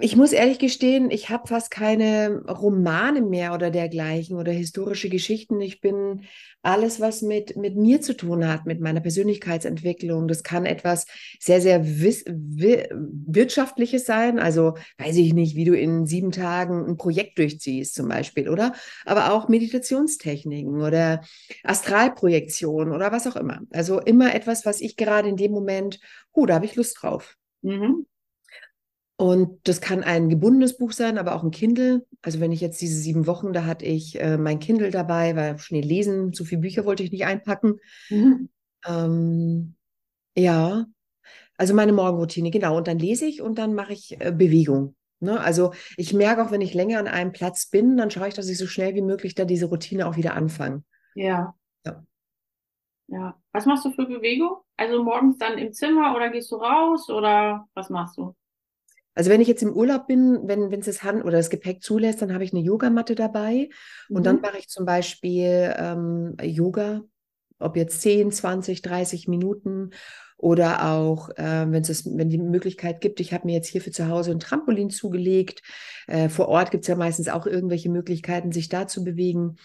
[0.00, 5.60] Ich muss ehrlich gestehen, ich habe fast keine Romane mehr oder dergleichen oder historische Geschichten.
[5.60, 6.22] Ich bin
[6.62, 10.28] alles, was mit, mit mir zu tun hat, mit meiner Persönlichkeitsentwicklung.
[10.28, 11.06] Das kann etwas
[11.40, 14.38] sehr, sehr Wirtschaftliches sein.
[14.38, 18.74] Also weiß ich nicht, wie du in sieben Tagen ein Projekt durchziehst zum Beispiel, oder?
[19.04, 21.22] Aber auch Meditationstechniken oder
[21.64, 23.62] Astralprojektion oder was auch immer.
[23.70, 25.98] Also immer etwas, was ich gerade in dem Moment,
[26.32, 27.36] oh, da habe ich Lust drauf.
[27.62, 28.06] Mhm.
[29.22, 32.04] Und das kann ein gebundenes Buch sein, aber auch ein Kindle.
[32.22, 35.60] Also wenn ich jetzt diese sieben Wochen, da hatte ich äh, mein Kindle dabei, weil
[35.60, 37.78] schnell lesen, zu viele Bücher wollte ich nicht einpacken.
[38.10, 38.48] Mhm.
[38.84, 39.76] Ähm,
[40.36, 40.86] ja,
[41.56, 42.76] also meine Morgenroutine, genau.
[42.76, 44.96] Und dann lese ich und dann mache ich äh, Bewegung.
[45.20, 45.40] Ne?
[45.40, 48.48] Also ich merke auch, wenn ich länger an einem Platz bin, dann schaue ich, dass
[48.48, 50.82] ich so schnell wie möglich da diese Routine auch wieder anfange.
[51.14, 51.54] Ja.
[51.86, 52.02] ja.
[53.06, 53.40] Ja.
[53.52, 54.56] Was machst du für Bewegung?
[54.76, 58.34] Also morgens dann im Zimmer oder gehst du raus oder was machst du?
[59.14, 61.82] Also wenn ich jetzt im Urlaub bin, wenn wenn es das Hand oder das Gepäck
[61.82, 63.68] zulässt, dann habe ich eine Yogamatte dabei
[64.08, 64.16] mhm.
[64.16, 64.42] und dann mhm.
[64.42, 67.02] mache ich zum Beispiel ähm, Yoga,
[67.58, 69.90] ob jetzt 10, 20, 30 Minuten
[70.42, 73.92] oder auch, äh, wenn es wenn die Möglichkeit gibt, ich habe mir jetzt hier für
[73.92, 75.62] zu Hause ein Trampolin zugelegt.
[76.08, 79.56] Äh, vor Ort gibt es ja meistens auch irgendwelche Möglichkeiten, sich da zu bewegen.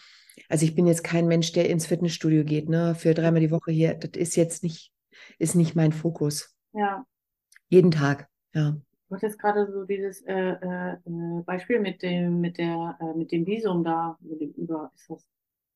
[0.50, 3.72] Also ich bin jetzt kein Mensch, der ins Fitnessstudio geht, ne, für dreimal die Woche
[3.72, 3.96] hier.
[3.96, 4.92] Das ist jetzt nicht,
[5.40, 6.56] ist nicht mein Fokus.
[6.74, 7.06] Ja.
[7.70, 8.78] Jeden Tag, ja.
[9.10, 13.32] Du hattest gerade so dieses äh, äh, äh, Beispiel mit dem, mit der, äh, mit
[13.32, 15.26] dem Visum da, mit dem Über, ist das,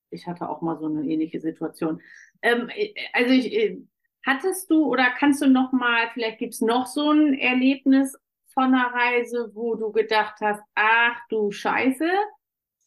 [0.10, 2.02] ich hatte auch mal so eine ähnliche Situation.
[2.42, 3.78] Ähm, äh, also ich, äh,
[4.26, 8.18] hattest du oder kannst du noch mal, vielleicht gibt es noch so ein Erlebnis
[8.54, 12.10] von einer Reise, wo du gedacht hast, ach du Scheiße,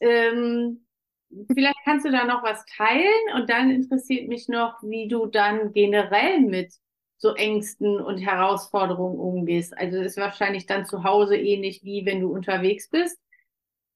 [0.00, 0.87] ähm,
[1.54, 5.72] vielleicht kannst du da noch was teilen und dann interessiert mich noch, wie du dann
[5.72, 6.74] generell mit
[7.24, 9.76] so Ängsten und Herausforderungen umgehst.
[9.76, 13.18] Also das ist wahrscheinlich dann zu Hause ähnlich wie wenn du unterwegs bist.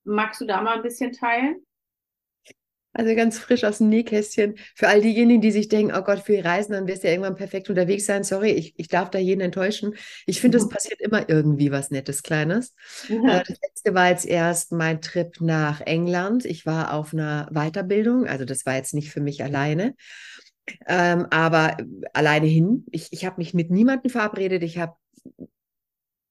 [0.04, 1.56] Magst du da mal ein bisschen teilen?
[2.94, 4.56] Also ganz frisch aus dem Nähkästchen.
[4.74, 7.12] Für all diejenigen, die sich denken, oh Gott, für die Reisen, dann wirst du ja
[7.12, 8.24] irgendwann perfekt unterwegs sein.
[8.24, 9.94] Sorry, ich, ich darf da jeden enttäuschen.
[10.24, 10.70] Ich finde, es mhm.
[10.70, 12.74] passiert immer irgendwie was Nettes, Kleines.
[13.10, 13.26] Mhm.
[13.26, 16.46] Das letzte war jetzt erst mein Trip nach England.
[16.46, 19.94] Ich war auf einer Weiterbildung, also das war jetzt nicht für mich alleine.
[20.86, 21.76] Ähm, aber
[22.12, 24.94] alleine hin, ich, ich habe mich mit niemandem verabredet, ich habe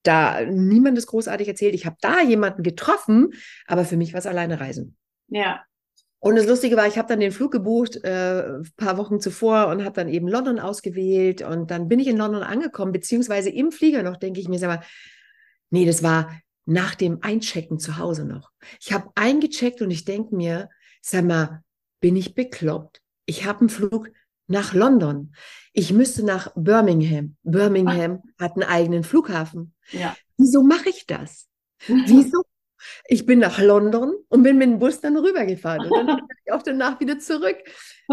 [0.04, 3.34] da niemandes großartig erzählt, ich habe da jemanden getroffen,
[3.66, 4.96] aber für mich war es alleine Reisen.
[5.28, 5.64] Ja.
[6.20, 9.68] Und das Lustige war, ich habe dann den Flug gebucht äh, ein paar Wochen zuvor
[9.68, 13.72] und habe dann eben London ausgewählt und dann bin ich in London angekommen, beziehungsweise im
[13.72, 14.86] Flieger noch, denke ich mir, sag mal,
[15.70, 16.32] nee, das war
[16.66, 18.52] nach dem Einchecken zu Hause noch.
[18.82, 20.70] Ich habe eingecheckt und ich denke mir,
[21.02, 21.64] sag mal,
[22.02, 23.02] bin ich bekloppt?
[23.26, 24.12] Ich habe einen Flug
[24.48, 25.34] nach London.
[25.74, 27.36] Ich müsste nach Birmingham.
[27.44, 28.44] Birmingham Ach.
[28.44, 29.74] hat einen eigenen Flughafen.
[29.92, 30.16] Ja.
[30.38, 31.48] Wieso mache ich das?
[31.88, 32.44] Wieso?
[33.08, 36.54] Ich bin nach London und bin mit dem Bus dann rübergefahren und dann bin ich
[36.54, 37.58] auch danach wieder zurück.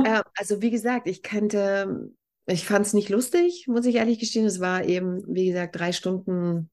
[0.05, 2.11] Äh, also wie gesagt, ich kannte,
[2.47, 4.45] ich fand es nicht lustig, muss ich ehrlich gestehen.
[4.45, 6.69] Es war eben, wie gesagt, drei Stunden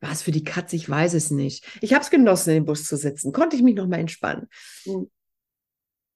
[0.00, 1.64] war es für die Katze, ich weiß es nicht.
[1.82, 4.48] Ich habe es genossen, in dem Bus zu sitzen, konnte ich mich noch mal entspannen.
[4.86, 5.08] Mhm.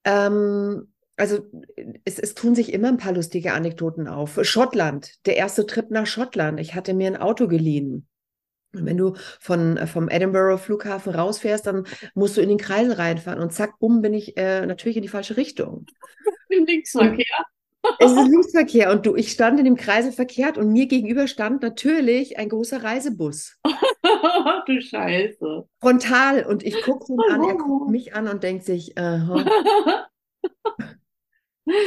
[0.04, 1.38] Ähm, also
[2.04, 4.38] es, es, tun sich immer ein paar lustige Anekdoten auf.
[4.42, 6.58] Schottland, der erste Trip nach Schottland.
[6.58, 8.08] Ich hatte mir ein Auto geliehen.
[8.72, 12.94] Und wenn du von, äh, vom Edinburgh Flughafen rausfährst, dann musst du in den Kreisel
[12.94, 15.86] reinfahren und zack, bumm, bin ich äh, natürlich in die falsche Richtung.
[16.48, 17.44] Im Linksverkehr.
[17.98, 21.62] Es ist Linksverkehr und du, ich stand in dem Kreisel verkehrt und mir gegenüber stand
[21.62, 23.58] natürlich ein großer Reisebus.
[24.66, 25.66] du Scheiße.
[25.80, 29.18] Frontal und ich gucke ihn an, er guckt mich an und denkt sich, äh,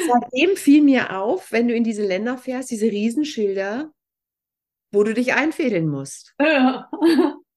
[0.08, 3.92] Seitdem fiel mir auf, wenn du in diese Länder fährst, diese Riesenschilder,
[4.92, 6.34] wo du dich einfädeln musst.
[6.40, 6.90] Ja.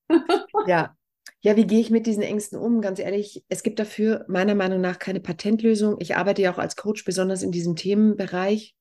[0.66, 0.96] ja.
[1.40, 2.80] Ja, wie gehe ich mit diesen Ängsten um?
[2.80, 5.96] Ganz ehrlich, es gibt dafür meiner Meinung nach keine Patentlösung.
[6.00, 8.74] Ich arbeite ja auch als Coach besonders in diesem Themenbereich,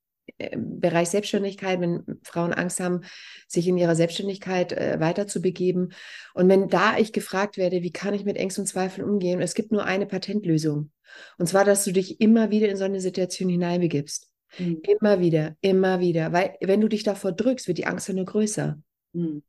[0.55, 3.01] Bereich Selbstständigkeit, wenn Frauen Angst haben,
[3.47, 5.93] sich in ihrer Selbstständigkeit äh, weiterzubegeben.
[6.33, 9.53] Und wenn da ich gefragt werde, wie kann ich mit Ängsten und Zweifeln umgehen, es
[9.53, 10.91] gibt nur eine Patentlösung.
[11.37, 14.29] Und zwar, dass du dich immer wieder in so eine Situation hineinbegibst.
[14.57, 14.81] Mhm.
[14.99, 16.31] Immer wieder, immer wieder.
[16.33, 18.79] Weil wenn du dich davor drückst, wird die Angst ja nur größer.
[19.13, 19.43] Mhm.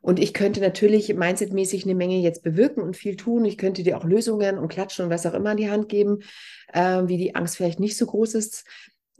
[0.00, 3.44] Und ich könnte natürlich mindsetmäßig eine Menge jetzt bewirken und viel tun.
[3.44, 6.20] Ich könnte dir auch Lösungen und Klatschen und was auch immer an die Hand geben,
[6.72, 8.64] äh, wie die Angst vielleicht nicht so groß ist.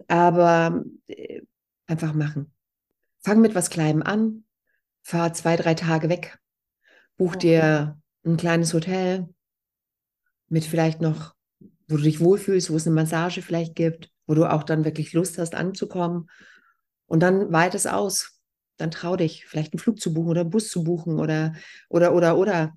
[0.09, 1.43] Aber äh,
[1.87, 2.53] einfach machen.
[3.21, 4.45] Fang mit was Kleinem an,
[5.03, 6.39] fahr zwei, drei Tage weg,
[7.17, 7.39] buch okay.
[7.39, 9.29] dir ein kleines Hotel
[10.49, 11.37] mit vielleicht noch
[11.89, 15.13] wo du dich wohlfühlst, wo es eine Massage vielleicht gibt, wo du auch dann wirklich
[15.13, 16.29] Lust hast anzukommen.
[17.07, 18.41] Und dann weit es aus.
[18.77, 21.55] Dann trau dich, vielleicht einen Flug zu buchen oder einen Bus zu buchen oder,
[21.89, 22.77] oder, oder, oder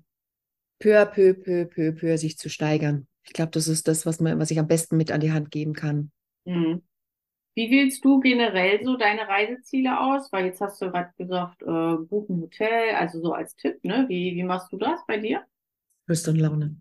[0.78, 3.06] peu à peu, peu, peu, peu sich zu steigern.
[3.24, 5.50] Ich glaube, das ist das, was, man, was ich am besten mit an die Hand
[5.50, 6.10] geben kann.
[6.44, 6.82] Mhm.
[7.54, 10.32] Wie wählst du generell so deine Reiseziele aus?
[10.32, 11.66] Weil jetzt hast du gerade gesagt, äh,
[12.04, 14.04] buchen Hotel, also so als Tipp, ne?
[14.08, 15.44] Wie, wie machst du das bei dir?
[16.06, 16.76] Lust und Laune.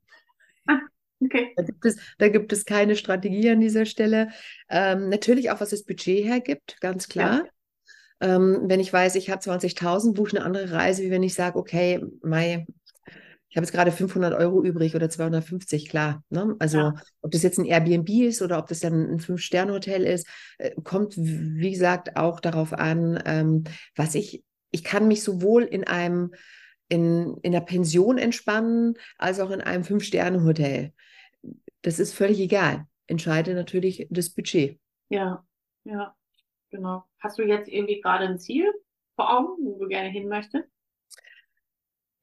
[0.67, 0.79] Ah,
[1.19, 1.53] okay.
[1.55, 4.29] Da gibt, es, da gibt es keine Strategie an dieser Stelle.
[4.69, 7.45] Ähm, natürlich auch, was das Budget hergibt, ganz klar.
[7.45, 8.35] Ja.
[8.35, 11.57] Ähm, wenn ich weiß, ich habe 20.000, buche eine andere Reise, wie wenn ich sage,
[11.57, 12.67] okay, Mai,
[13.49, 16.23] ich habe jetzt gerade 500 Euro übrig oder 250, klar.
[16.29, 16.55] Ne?
[16.59, 16.93] Also ja.
[17.21, 20.27] ob das jetzt ein Airbnb ist oder ob das dann ein Fünf-Sterne-Hotel ist,
[20.59, 23.63] äh, kommt, wie gesagt, auch darauf an, ähm,
[23.95, 26.35] was ich, ich kann mich sowohl in einem,
[26.89, 30.93] in, in einer Pension entspannen, als auch in einem Fünf-Sterne-Hotel.
[31.81, 32.85] Das ist völlig egal.
[33.07, 34.79] Entscheide natürlich das Budget.
[35.09, 35.43] Ja,
[35.85, 36.15] ja,
[36.69, 37.03] genau.
[37.19, 38.71] Hast du jetzt irgendwie gerade ein Ziel
[39.15, 40.69] vor Augen, wo du gerne hin möchtest?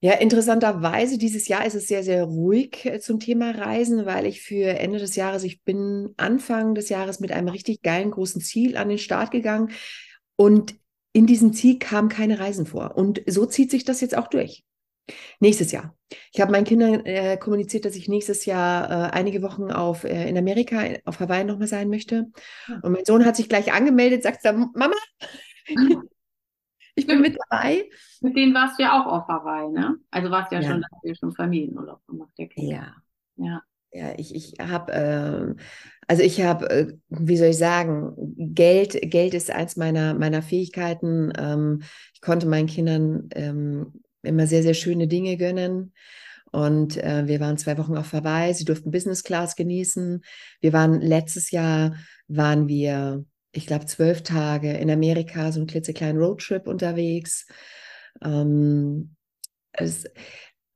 [0.01, 4.43] Ja, interessanterweise, dieses Jahr ist es sehr, sehr ruhig äh, zum Thema Reisen, weil ich
[4.43, 8.77] für Ende des Jahres, ich bin Anfang des Jahres mit einem richtig geilen großen Ziel
[8.77, 9.71] an den Start gegangen
[10.37, 10.75] und
[11.15, 12.95] in diesem Ziel kamen keine Reisen vor.
[12.97, 14.65] Und so zieht sich das jetzt auch durch.
[15.41, 15.97] Nächstes Jahr.
[16.33, 20.29] Ich habe meinen Kindern äh, kommuniziert, dass ich nächstes Jahr äh, einige Wochen auf, äh,
[20.29, 22.27] in Amerika, auf Hawaii nochmal sein möchte.
[22.69, 22.81] Ah.
[22.83, 24.97] Und mein Sohn hat sich gleich angemeldet, sagt dann, Mama,
[26.97, 27.89] ich bin mit dabei.
[28.21, 29.97] Mit denen warst du ja auch auf Hawaii, ne?
[30.11, 30.69] Also warst ja, ja.
[30.69, 32.71] schon, hast ja schon Familienurlaub gemacht, der Kind.
[32.71, 32.95] Ja.
[33.37, 33.63] Ja.
[33.93, 35.55] Ja, ich, ich habe, äh,
[36.07, 41.33] also ich habe, äh, wie soll ich sagen, Geld, Geld ist eins meiner, meiner Fähigkeiten.
[41.39, 41.83] Ähm,
[42.13, 45.95] ich konnte meinen Kindern ähm, immer sehr, sehr schöne Dinge gönnen.
[46.53, 48.53] Und äh, wir waren zwei Wochen auf Hawaii.
[48.55, 50.23] Sie durften Business Class genießen.
[50.61, 51.97] Wir waren letztes Jahr,
[52.29, 53.25] waren wir
[53.57, 57.47] ich glaube, zwölf Tage in Amerika, so einen klitzekleinen Roadtrip unterwegs.
[58.23, 59.17] Ähm,
[59.73, 60.05] es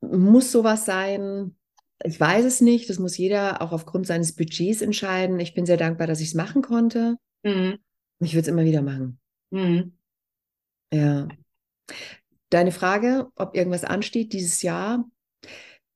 [0.00, 1.56] muss sowas sein.
[2.02, 2.88] Ich weiß es nicht.
[2.88, 5.38] Das muss jeder auch aufgrund seines Budgets entscheiden.
[5.40, 7.16] Ich bin sehr dankbar, dass ich es machen konnte.
[7.42, 7.78] Mhm.
[8.20, 9.18] Ich würde es immer wieder machen.
[9.50, 9.96] Mhm.
[10.92, 11.28] Ja.
[12.50, 15.04] Deine Frage, ob irgendwas ansteht dieses Jahr.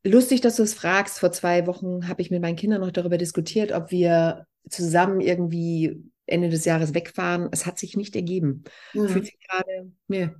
[0.06, 1.18] Lustig, dass du es fragst.
[1.18, 6.02] Vor zwei Wochen habe ich mit meinen Kindern noch darüber diskutiert, ob wir zusammen irgendwie
[6.26, 7.48] Ende des Jahres wegfahren.
[7.52, 8.64] Es hat sich nicht ergeben.
[8.92, 9.08] Mhm.
[9.08, 10.30] Fühlt sich gerade, nee,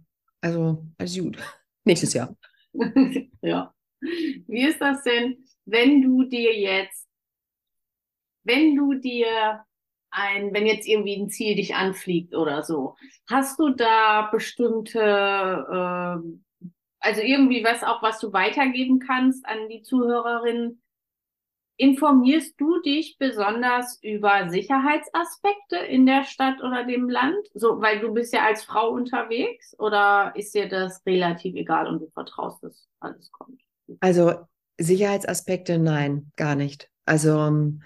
[0.41, 1.39] also alles gut.
[1.85, 2.37] Nächstes Jahr.
[3.43, 3.75] ja.
[4.01, 7.09] Wie ist das denn, wenn du dir jetzt,
[8.43, 9.65] wenn du dir
[10.11, 12.97] ein, wenn jetzt irgendwie ein Ziel dich anfliegt oder so,
[13.29, 16.69] hast du da bestimmte, äh,
[17.01, 20.83] also irgendwie was auch, was du weitergeben kannst an die Zuhörerinnen,
[21.77, 27.49] Informierst du dich besonders über Sicherheitsaspekte in der Stadt oder dem Land?
[27.53, 32.01] So, weil du bist ja als Frau unterwegs oder ist dir das relativ egal und
[32.01, 33.61] du vertraust, dass alles kommt?
[33.99, 34.35] Also
[34.79, 36.91] Sicherheitsaspekte, nein, gar nicht.
[37.07, 37.83] Also ähm,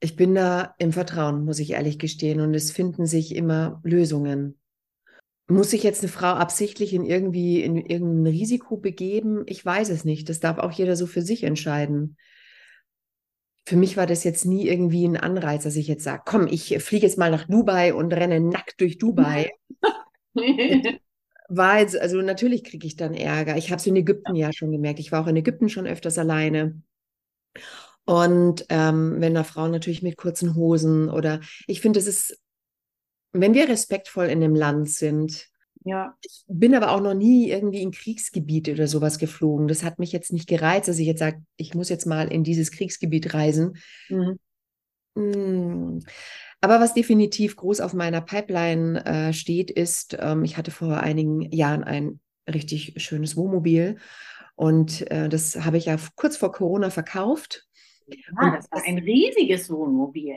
[0.00, 4.58] ich bin da im Vertrauen, muss ich ehrlich gestehen, und es finden sich immer Lösungen.
[5.48, 9.44] Muss sich jetzt eine Frau absichtlich in irgendwie in irgendein Risiko begeben?
[9.46, 10.28] Ich weiß es nicht.
[10.28, 12.18] Das darf auch jeder so für sich entscheiden
[13.68, 16.82] für mich war das jetzt nie irgendwie ein Anreiz, dass ich jetzt sage, komm, ich
[16.82, 19.50] fliege jetzt mal nach Dubai und renne nackt durch Dubai.
[21.50, 23.58] war jetzt, also natürlich kriege ich dann Ärger.
[23.58, 25.00] Ich habe es in Ägypten ja schon gemerkt.
[25.00, 26.80] Ich war auch in Ägypten schon öfters alleine.
[28.06, 32.40] Und ähm, wenn da Frauen natürlich mit kurzen Hosen oder ich finde, es ist,
[33.32, 35.47] wenn wir respektvoll in dem Land sind,
[35.84, 36.14] ja.
[36.22, 39.68] Ich bin aber auch noch nie irgendwie in Kriegsgebiete oder sowas geflogen.
[39.68, 42.44] Das hat mich jetzt nicht gereizt, dass ich jetzt sage, ich muss jetzt mal in
[42.44, 43.76] dieses Kriegsgebiet reisen.
[44.08, 44.38] Mhm.
[45.14, 45.98] Mm.
[46.60, 51.42] Aber was definitiv groß auf meiner Pipeline äh, steht, ist, ähm, ich hatte vor einigen
[51.52, 52.20] Jahren ein
[52.52, 53.98] richtig schönes Wohnmobil
[54.56, 57.68] und äh, das habe ich ja kurz vor Corona verkauft.
[58.08, 60.34] Ja, das war ein riesiges Wohnmobil.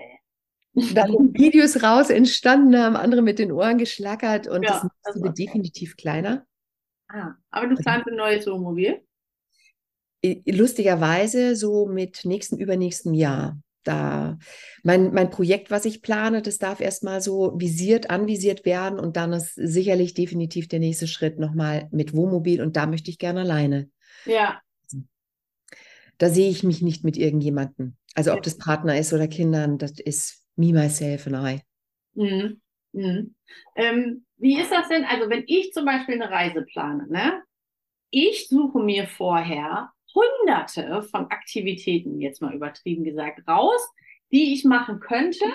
[0.74, 5.38] Da sind Videos raus entstanden, haben andere mit den Ohren geschlackert und ja, das ist
[5.38, 6.46] definitiv kleiner.
[7.10, 9.02] Ah, aber du planst ein neues Wohnmobil?
[10.24, 13.60] Lustigerweise so mit nächsten, übernächsten Jahr.
[13.84, 14.38] Da
[14.84, 19.34] mein, mein Projekt, was ich plane, das darf erstmal so visiert, anvisiert werden und dann
[19.34, 23.90] ist sicherlich definitiv der nächste Schritt nochmal mit Wohnmobil und da möchte ich gerne alleine.
[24.26, 24.62] Ja.
[26.20, 27.96] Da sehe ich mich nicht mit irgendjemandem.
[28.14, 31.62] Also ob das Partner ist oder Kindern, das ist me, myself and I.
[32.16, 32.62] Mhm.
[32.94, 33.36] Mhm.
[33.76, 35.06] Ähm, wie ist das denn?
[35.06, 37.44] Also, wenn ich zum Beispiel eine Reise plane, ne?
[38.10, 43.82] Ich suche mir vorher hunderte von Aktivitäten, jetzt mal übertrieben gesagt, raus,
[44.32, 45.46] die ich machen könnte,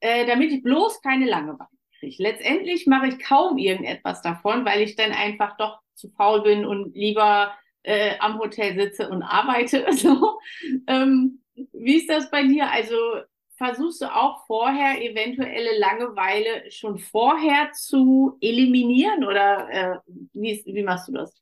[0.00, 2.22] äh, damit ich bloß keine Langeweile kriege.
[2.22, 6.94] Letztendlich mache ich kaum irgendetwas davon, weil ich dann einfach doch zu faul bin und
[6.94, 9.86] lieber äh, am Hotel sitze und arbeite.
[9.92, 10.38] So.
[10.86, 11.40] Ähm,
[11.72, 12.70] wie ist das bei dir?
[12.70, 12.96] Also
[13.64, 19.96] versuchst du auch vorher eventuelle Langeweile schon vorher zu eliminieren oder äh,
[20.32, 21.34] wie, wie machst du das?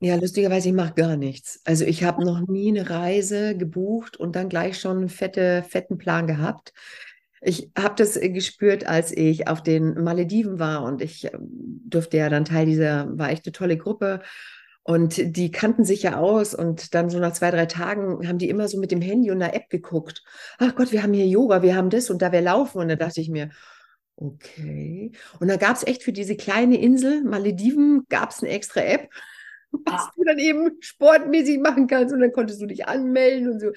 [0.00, 1.60] Ja, lustigerweise, ich mache gar nichts.
[1.64, 5.98] Also ich habe noch nie eine Reise gebucht und dann gleich schon einen fette, fetten
[5.98, 6.72] Plan gehabt.
[7.40, 12.28] Ich habe das gespürt, als ich auf den Malediven war und ich ähm, durfte ja
[12.28, 14.22] dann Teil dieser, war echt eine tolle Gruppe
[14.84, 18.48] und die kannten sich ja aus und dann so nach zwei, drei Tagen haben die
[18.48, 20.24] immer so mit dem Handy und einer App geguckt.
[20.58, 22.78] Ach Gott, wir haben hier Yoga, wir haben das und da wir laufen.
[22.78, 23.50] Und da dachte ich mir,
[24.16, 25.12] okay.
[25.38, 29.08] Und da gab es echt für diese kleine Insel, Malediven, gab es eine extra App,
[29.70, 30.10] was ah.
[30.16, 33.70] du dann eben sportmäßig machen kannst und dann konntest du dich anmelden und so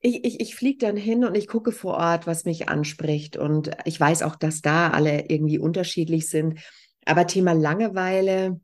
[0.00, 3.36] ich, ich, ich fliege dann hin und ich gucke vor Ort, was mich anspricht.
[3.36, 6.60] Und ich weiß auch, dass da alle irgendwie unterschiedlich sind.
[7.04, 8.60] Aber Thema Langeweile,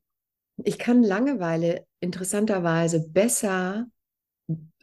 [0.65, 3.87] ich kann Langeweile interessanterweise besser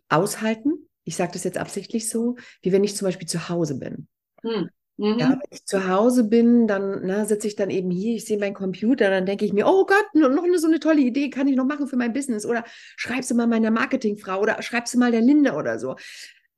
[0.09, 0.89] aushalten.
[1.03, 4.07] Ich sage das jetzt absichtlich so, wie wenn ich zum Beispiel zu Hause bin.
[4.43, 4.69] Hm.
[4.97, 5.17] Mhm.
[5.17, 8.53] Ja, wenn ich zu Hause bin, dann sitze ich dann eben hier, ich sehe meinen
[8.53, 11.55] Computer, dann denke ich mir, oh Gott, noch eine, so eine tolle Idee kann ich
[11.55, 12.45] noch machen für mein Business.
[12.45, 12.65] Oder
[12.97, 15.95] schreibst du mal meiner Marketingfrau oder schreibst du mal der Linde oder so.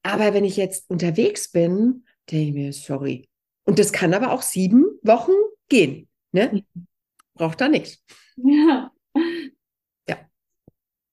[0.02, 3.30] Aber wenn ich jetzt unterwegs bin, denke ich mir, sorry.
[3.63, 5.34] Und das kann aber auch sieben Wochen
[5.69, 6.08] gehen.
[6.32, 6.63] Ne?
[6.74, 6.88] Mhm.
[7.36, 8.04] Braucht da nichts.
[8.38, 8.90] Ja.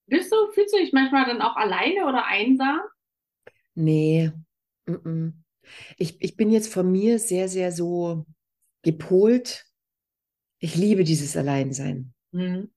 [0.09, 2.81] Bist du, fühlst du dich manchmal dann auch alleine oder einsam?
[3.75, 4.31] Nee.
[5.97, 8.25] Ich, ich bin jetzt von mir sehr, sehr so
[8.81, 9.65] gepolt.
[10.59, 12.13] Ich liebe dieses Alleinsein.
[12.31, 12.71] Mhm.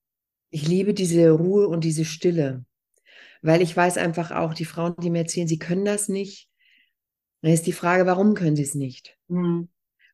[0.51, 2.65] Ich liebe diese Ruhe und diese Stille
[3.43, 6.49] weil ich weiß einfach auch, die Frauen, die mir erzählen, sie können das nicht,
[7.41, 9.17] dann ist die Frage, warum können sie es nicht?
[9.27, 9.69] Mhm.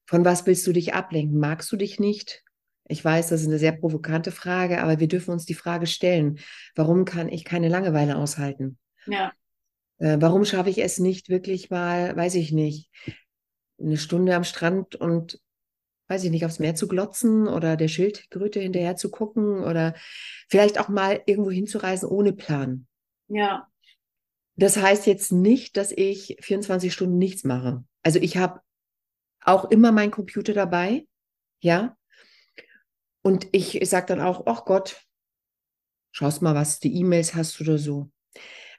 [0.05, 1.39] Von was willst du dich ablenken?
[1.39, 2.43] Magst du dich nicht?
[2.89, 6.39] Ich weiß, das ist eine sehr provokante Frage, aber wir dürfen uns die Frage stellen,
[6.75, 8.79] warum kann ich keine Langeweile aushalten?
[9.05, 9.31] Ja.
[9.99, 12.89] Äh, warum schaffe ich es nicht wirklich mal, weiß ich nicht,
[13.79, 15.39] eine Stunde am Strand und
[16.07, 19.93] weiß ich nicht, aufs Meer zu glotzen oder der Schildkröte hinterher zu gucken oder
[20.49, 22.87] vielleicht auch mal irgendwo hinzureisen ohne Plan.
[23.27, 23.67] Ja.
[24.55, 27.83] Das heißt jetzt nicht, dass ich 24 Stunden nichts mache.
[28.01, 28.61] Also ich habe
[29.41, 31.05] auch immer meinen Computer dabei,
[31.61, 31.95] ja.
[33.21, 35.05] Und ich sage dann auch, ach Gott,
[36.11, 38.09] schaust mal, was du E-Mails hast oder so.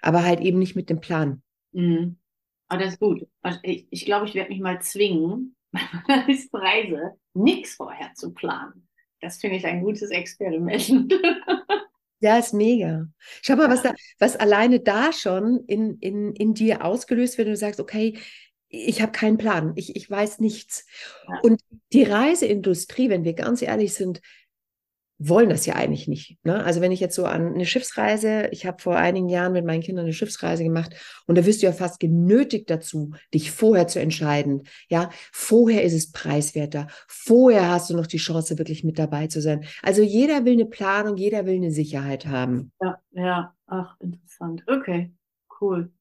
[0.01, 1.43] Aber halt eben nicht mit dem Plan.
[1.73, 2.19] Mhm.
[2.69, 3.27] Aber das ist gut.
[3.43, 8.33] Also ich, ich glaube, ich werde mich mal zwingen, bei der Reise nichts vorher zu
[8.33, 8.89] planen.
[9.21, 11.13] Das finde ich ein gutes Experiment.
[12.23, 13.09] Ja, ist mega.
[13.41, 17.55] Schau mal, was da, was alleine da schon in, in, in dir ausgelöst wird, wenn
[17.55, 18.19] du sagst, okay,
[18.71, 20.87] ich habe keinen Plan, ich, ich weiß nichts.
[21.29, 21.41] Ja.
[21.43, 21.61] Und
[21.93, 24.21] die Reiseindustrie, wenn wir ganz ehrlich sind,
[25.23, 26.39] wollen das ja eigentlich nicht.
[26.45, 26.65] Ne?
[26.65, 29.83] Also wenn ich jetzt so an eine Schiffsreise, ich habe vor einigen Jahren mit meinen
[29.83, 30.95] Kindern eine Schiffsreise gemacht
[31.27, 34.63] und da wirst du ja fast genötigt dazu, dich vorher zu entscheiden.
[34.89, 36.87] Ja, vorher ist es preiswerter.
[37.07, 39.67] Vorher hast du noch die Chance, wirklich mit dabei zu sein.
[39.83, 42.73] Also jeder will eine Planung, jeder will eine Sicherheit haben.
[42.81, 44.63] Ja, ja, ach, interessant.
[44.67, 45.13] Okay,
[45.61, 45.93] cool.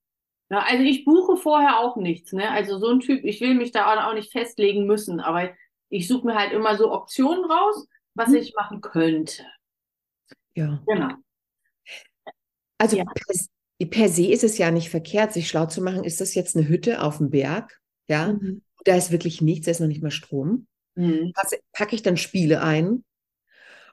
[0.50, 2.34] Ja, also ich buche vorher auch nichts.
[2.34, 2.50] Ne?
[2.50, 5.52] Also so ein Typ, ich will mich da auch nicht festlegen müssen, aber
[5.90, 7.88] ich suche mir halt immer so Optionen raus
[8.20, 8.36] was mhm.
[8.36, 9.44] ich machen könnte.
[10.56, 10.84] Ja.
[10.86, 11.10] Genau.
[12.78, 13.06] Also ja.
[13.06, 16.04] Per, per, se ist es ja nicht verkehrt, sich schlau zu machen.
[16.04, 17.80] Ist das jetzt eine Hütte auf dem Berg?
[18.08, 18.34] Ja.
[18.34, 18.62] Mhm.
[18.86, 20.68] Da ist wirklich nichts, da ist noch nicht mal Strom.
[20.96, 21.34] Mhm.
[21.72, 23.04] Packe ich dann Spiele ein?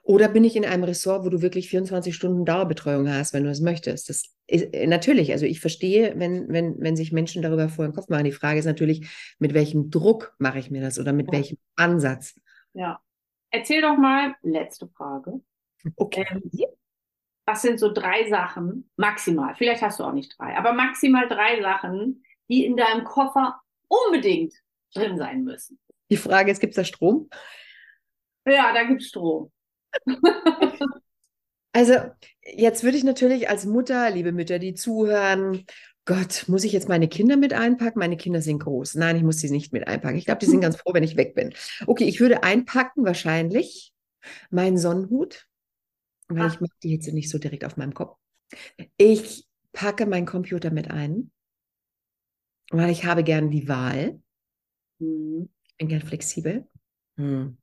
[0.07, 3.49] Oder bin ich in einem Ressort, wo du wirklich 24 Stunden Dauerbetreuung hast, wenn du
[3.49, 4.07] es möchtest?
[4.07, 7.93] Das ist, äh, natürlich, also ich verstehe, wenn, wenn, wenn sich Menschen darüber vor den
[7.93, 8.23] Kopf machen.
[8.23, 11.33] Die Frage ist natürlich, mit welchem Druck mache ich mir das oder mit ja.
[11.33, 12.39] welchem Ansatz?
[12.71, 13.01] Ja.
[13.51, 15.41] Erzähl doch mal, letzte Frage.
[15.97, 16.25] Okay.
[16.29, 16.51] Ähm,
[17.45, 21.61] was sind so drei Sachen, maximal, vielleicht hast du auch nicht drei, aber maximal drei
[21.61, 24.53] Sachen, die in deinem Koffer unbedingt
[24.93, 25.79] drin sein müssen?
[26.09, 27.29] Die Frage ist, gibt es da Strom?
[28.45, 29.51] Ja, da gibt es Strom.
[31.73, 31.93] also,
[32.43, 35.65] jetzt würde ich natürlich als Mutter, liebe Mütter, die zuhören,
[36.07, 37.99] Gott, muss ich jetzt meine Kinder mit einpacken?
[37.99, 38.95] Meine Kinder sind groß.
[38.95, 40.17] Nein, ich muss sie nicht mit einpacken.
[40.17, 41.53] Ich glaube, die sind ganz froh, wenn ich weg bin.
[41.85, 43.93] Okay, ich würde einpacken wahrscheinlich
[44.49, 45.47] meinen Sonnenhut,
[46.29, 46.53] weil Ach.
[46.53, 48.17] ich mag die Hitze nicht so direkt auf meinem Kopf.
[48.95, 51.29] Ich packe meinen Computer mit ein,
[52.71, 54.21] weil ich habe gern die Wahl.
[54.99, 55.49] Mhm.
[55.67, 56.67] Ich bin gern flexibel.
[57.17, 57.57] Hm.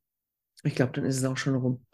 [0.64, 1.84] Ich glaube, dann ist es auch schon rum.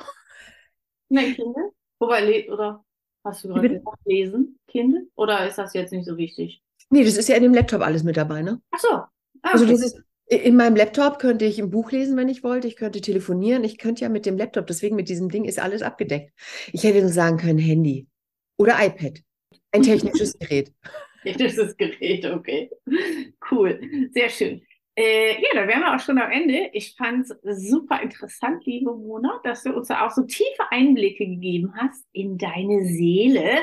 [1.11, 1.71] Nein, Kinder?
[1.99, 2.85] Wobei, oder?
[3.25, 4.97] Hast du gerade gesagt, lesen, Kind?
[5.15, 6.63] Oder ist das jetzt nicht so wichtig?
[6.89, 8.61] Nee, das ist ja in dem Laptop alles mit dabei, ne?
[8.71, 8.89] Ach so.
[8.89, 9.09] Ah,
[9.43, 9.73] also okay.
[9.75, 10.03] Also das ist,
[10.45, 12.69] In meinem Laptop könnte ich ein Buch lesen, wenn ich wollte.
[12.69, 13.65] Ich könnte telefonieren.
[13.65, 16.33] Ich könnte ja mit dem Laptop, deswegen mit diesem Ding ist alles abgedeckt.
[16.73, 18.07] Ich hätte nur sagen können, Handy
[18.57, 19.21] oder iPad.
[19.73, 20.73] Ein technisches Gerät.
[21.23, 22.71] Technisches Gerät, okay.
[23.51, 23.81] Cool.
[24.13, 24.63] Sehr schön.
[24.97, 26.71] Äh, ja, da wären wir auch schon am Ende.
[26.73, 31.27] Ich fand es super interessant, liebe Mona, dass du uns da auch so tiefe Einblicke
[31.27, 33.63] gegeben hast in deine Seele.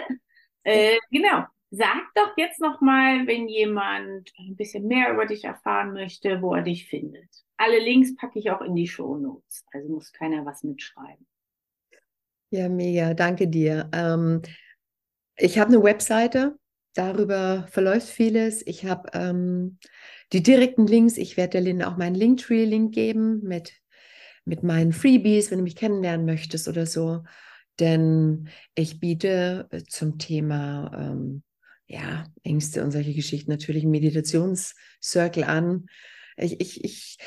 [0.64, 1.44] Äh, genau.
[1.70, 6.62] Sag doch jetzt nochmal, wenn jemand ein bisschen mehr über dich erfahren möchte, wo er
[6.62, 7.30] dich findet.
[7.58, 9.66] Alle Links packe ich auch in die Show Notes.
[9.74, 11.28] Also muss keiner was mitschreiben.
[12.52, 13.14] Ja, mega.
[13.14, 13.90] Danke dir.
[13.94, 14.42] Ähm,
[15.36, 16.58] ich habe eine Webseite,
[16.94, 18.66] darüber verläuft vieles.
[18.66, 19.78] Ich habe ähm,
[20.34, 21.18] die direkten Links.
[21.18, 23.74] Ich werde der Linda auch meinen Linktree-Link geben mit,
[24.46, 27.24] mit meinen Freebies, wenn du mich kennenlernen möchtest oder so.
[27.80, 31.44] Denn ich biete äh, zum Thema ähm,
[31.86, 35.86] ja, Ängste und solche Geschichten natürlich einen Meditationscircle an.
[36.36, 37.18] Ich, ich, ich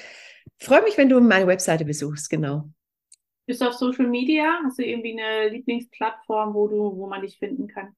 [0.59, 2.71] freue mich, wenn du meine Webseite besuchst, genau.
[3.47, 4.61] Bist du auf Social Media?
[4.65, 7.97] Hast du irgendwie eine Lieblingsplattform, wo du, wo man dich finden kann?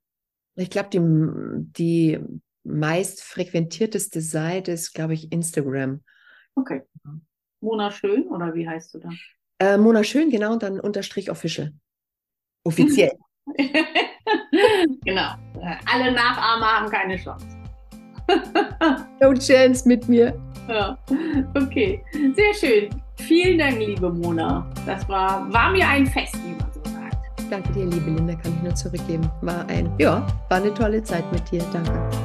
[0.55, 2.19] Ich glaube, die, die
[2.65, 6.01] meist frequentierteste Seite ist, glaube ich, Instagram.
[6.55, 6.83] Okay.
[7.61, 9.11] Mona Schön oder wie heißt du da?
[9.59, 11.73] Äh, Mona Schön, genau, und dann unterstrich official.
[12.65, 13.13] Offiziell.
[15.05, 15.35] genau.
[15.87, 17.47] Alle Nachahmer haben keine Chance.
[19.21, 20.37] no chance mit mir.
[20.69, 20.97] Ja,
[21.57, 22.03] okay.
[22.35, 23.03] Sehr schön.
[23.19, 24.69] Vielen Dank, liebe Mona.
[24.87, 27.17] Das war, war mir ein Fest, wie man so sagt.
[27.51, 29.29] Danke dir, liebe Linda, kann ich nur zurückgeben.
[29.43, 31.63] War ein, ja, war eine tolle Zeit mit dir.
[31.73, 32.22] Danke.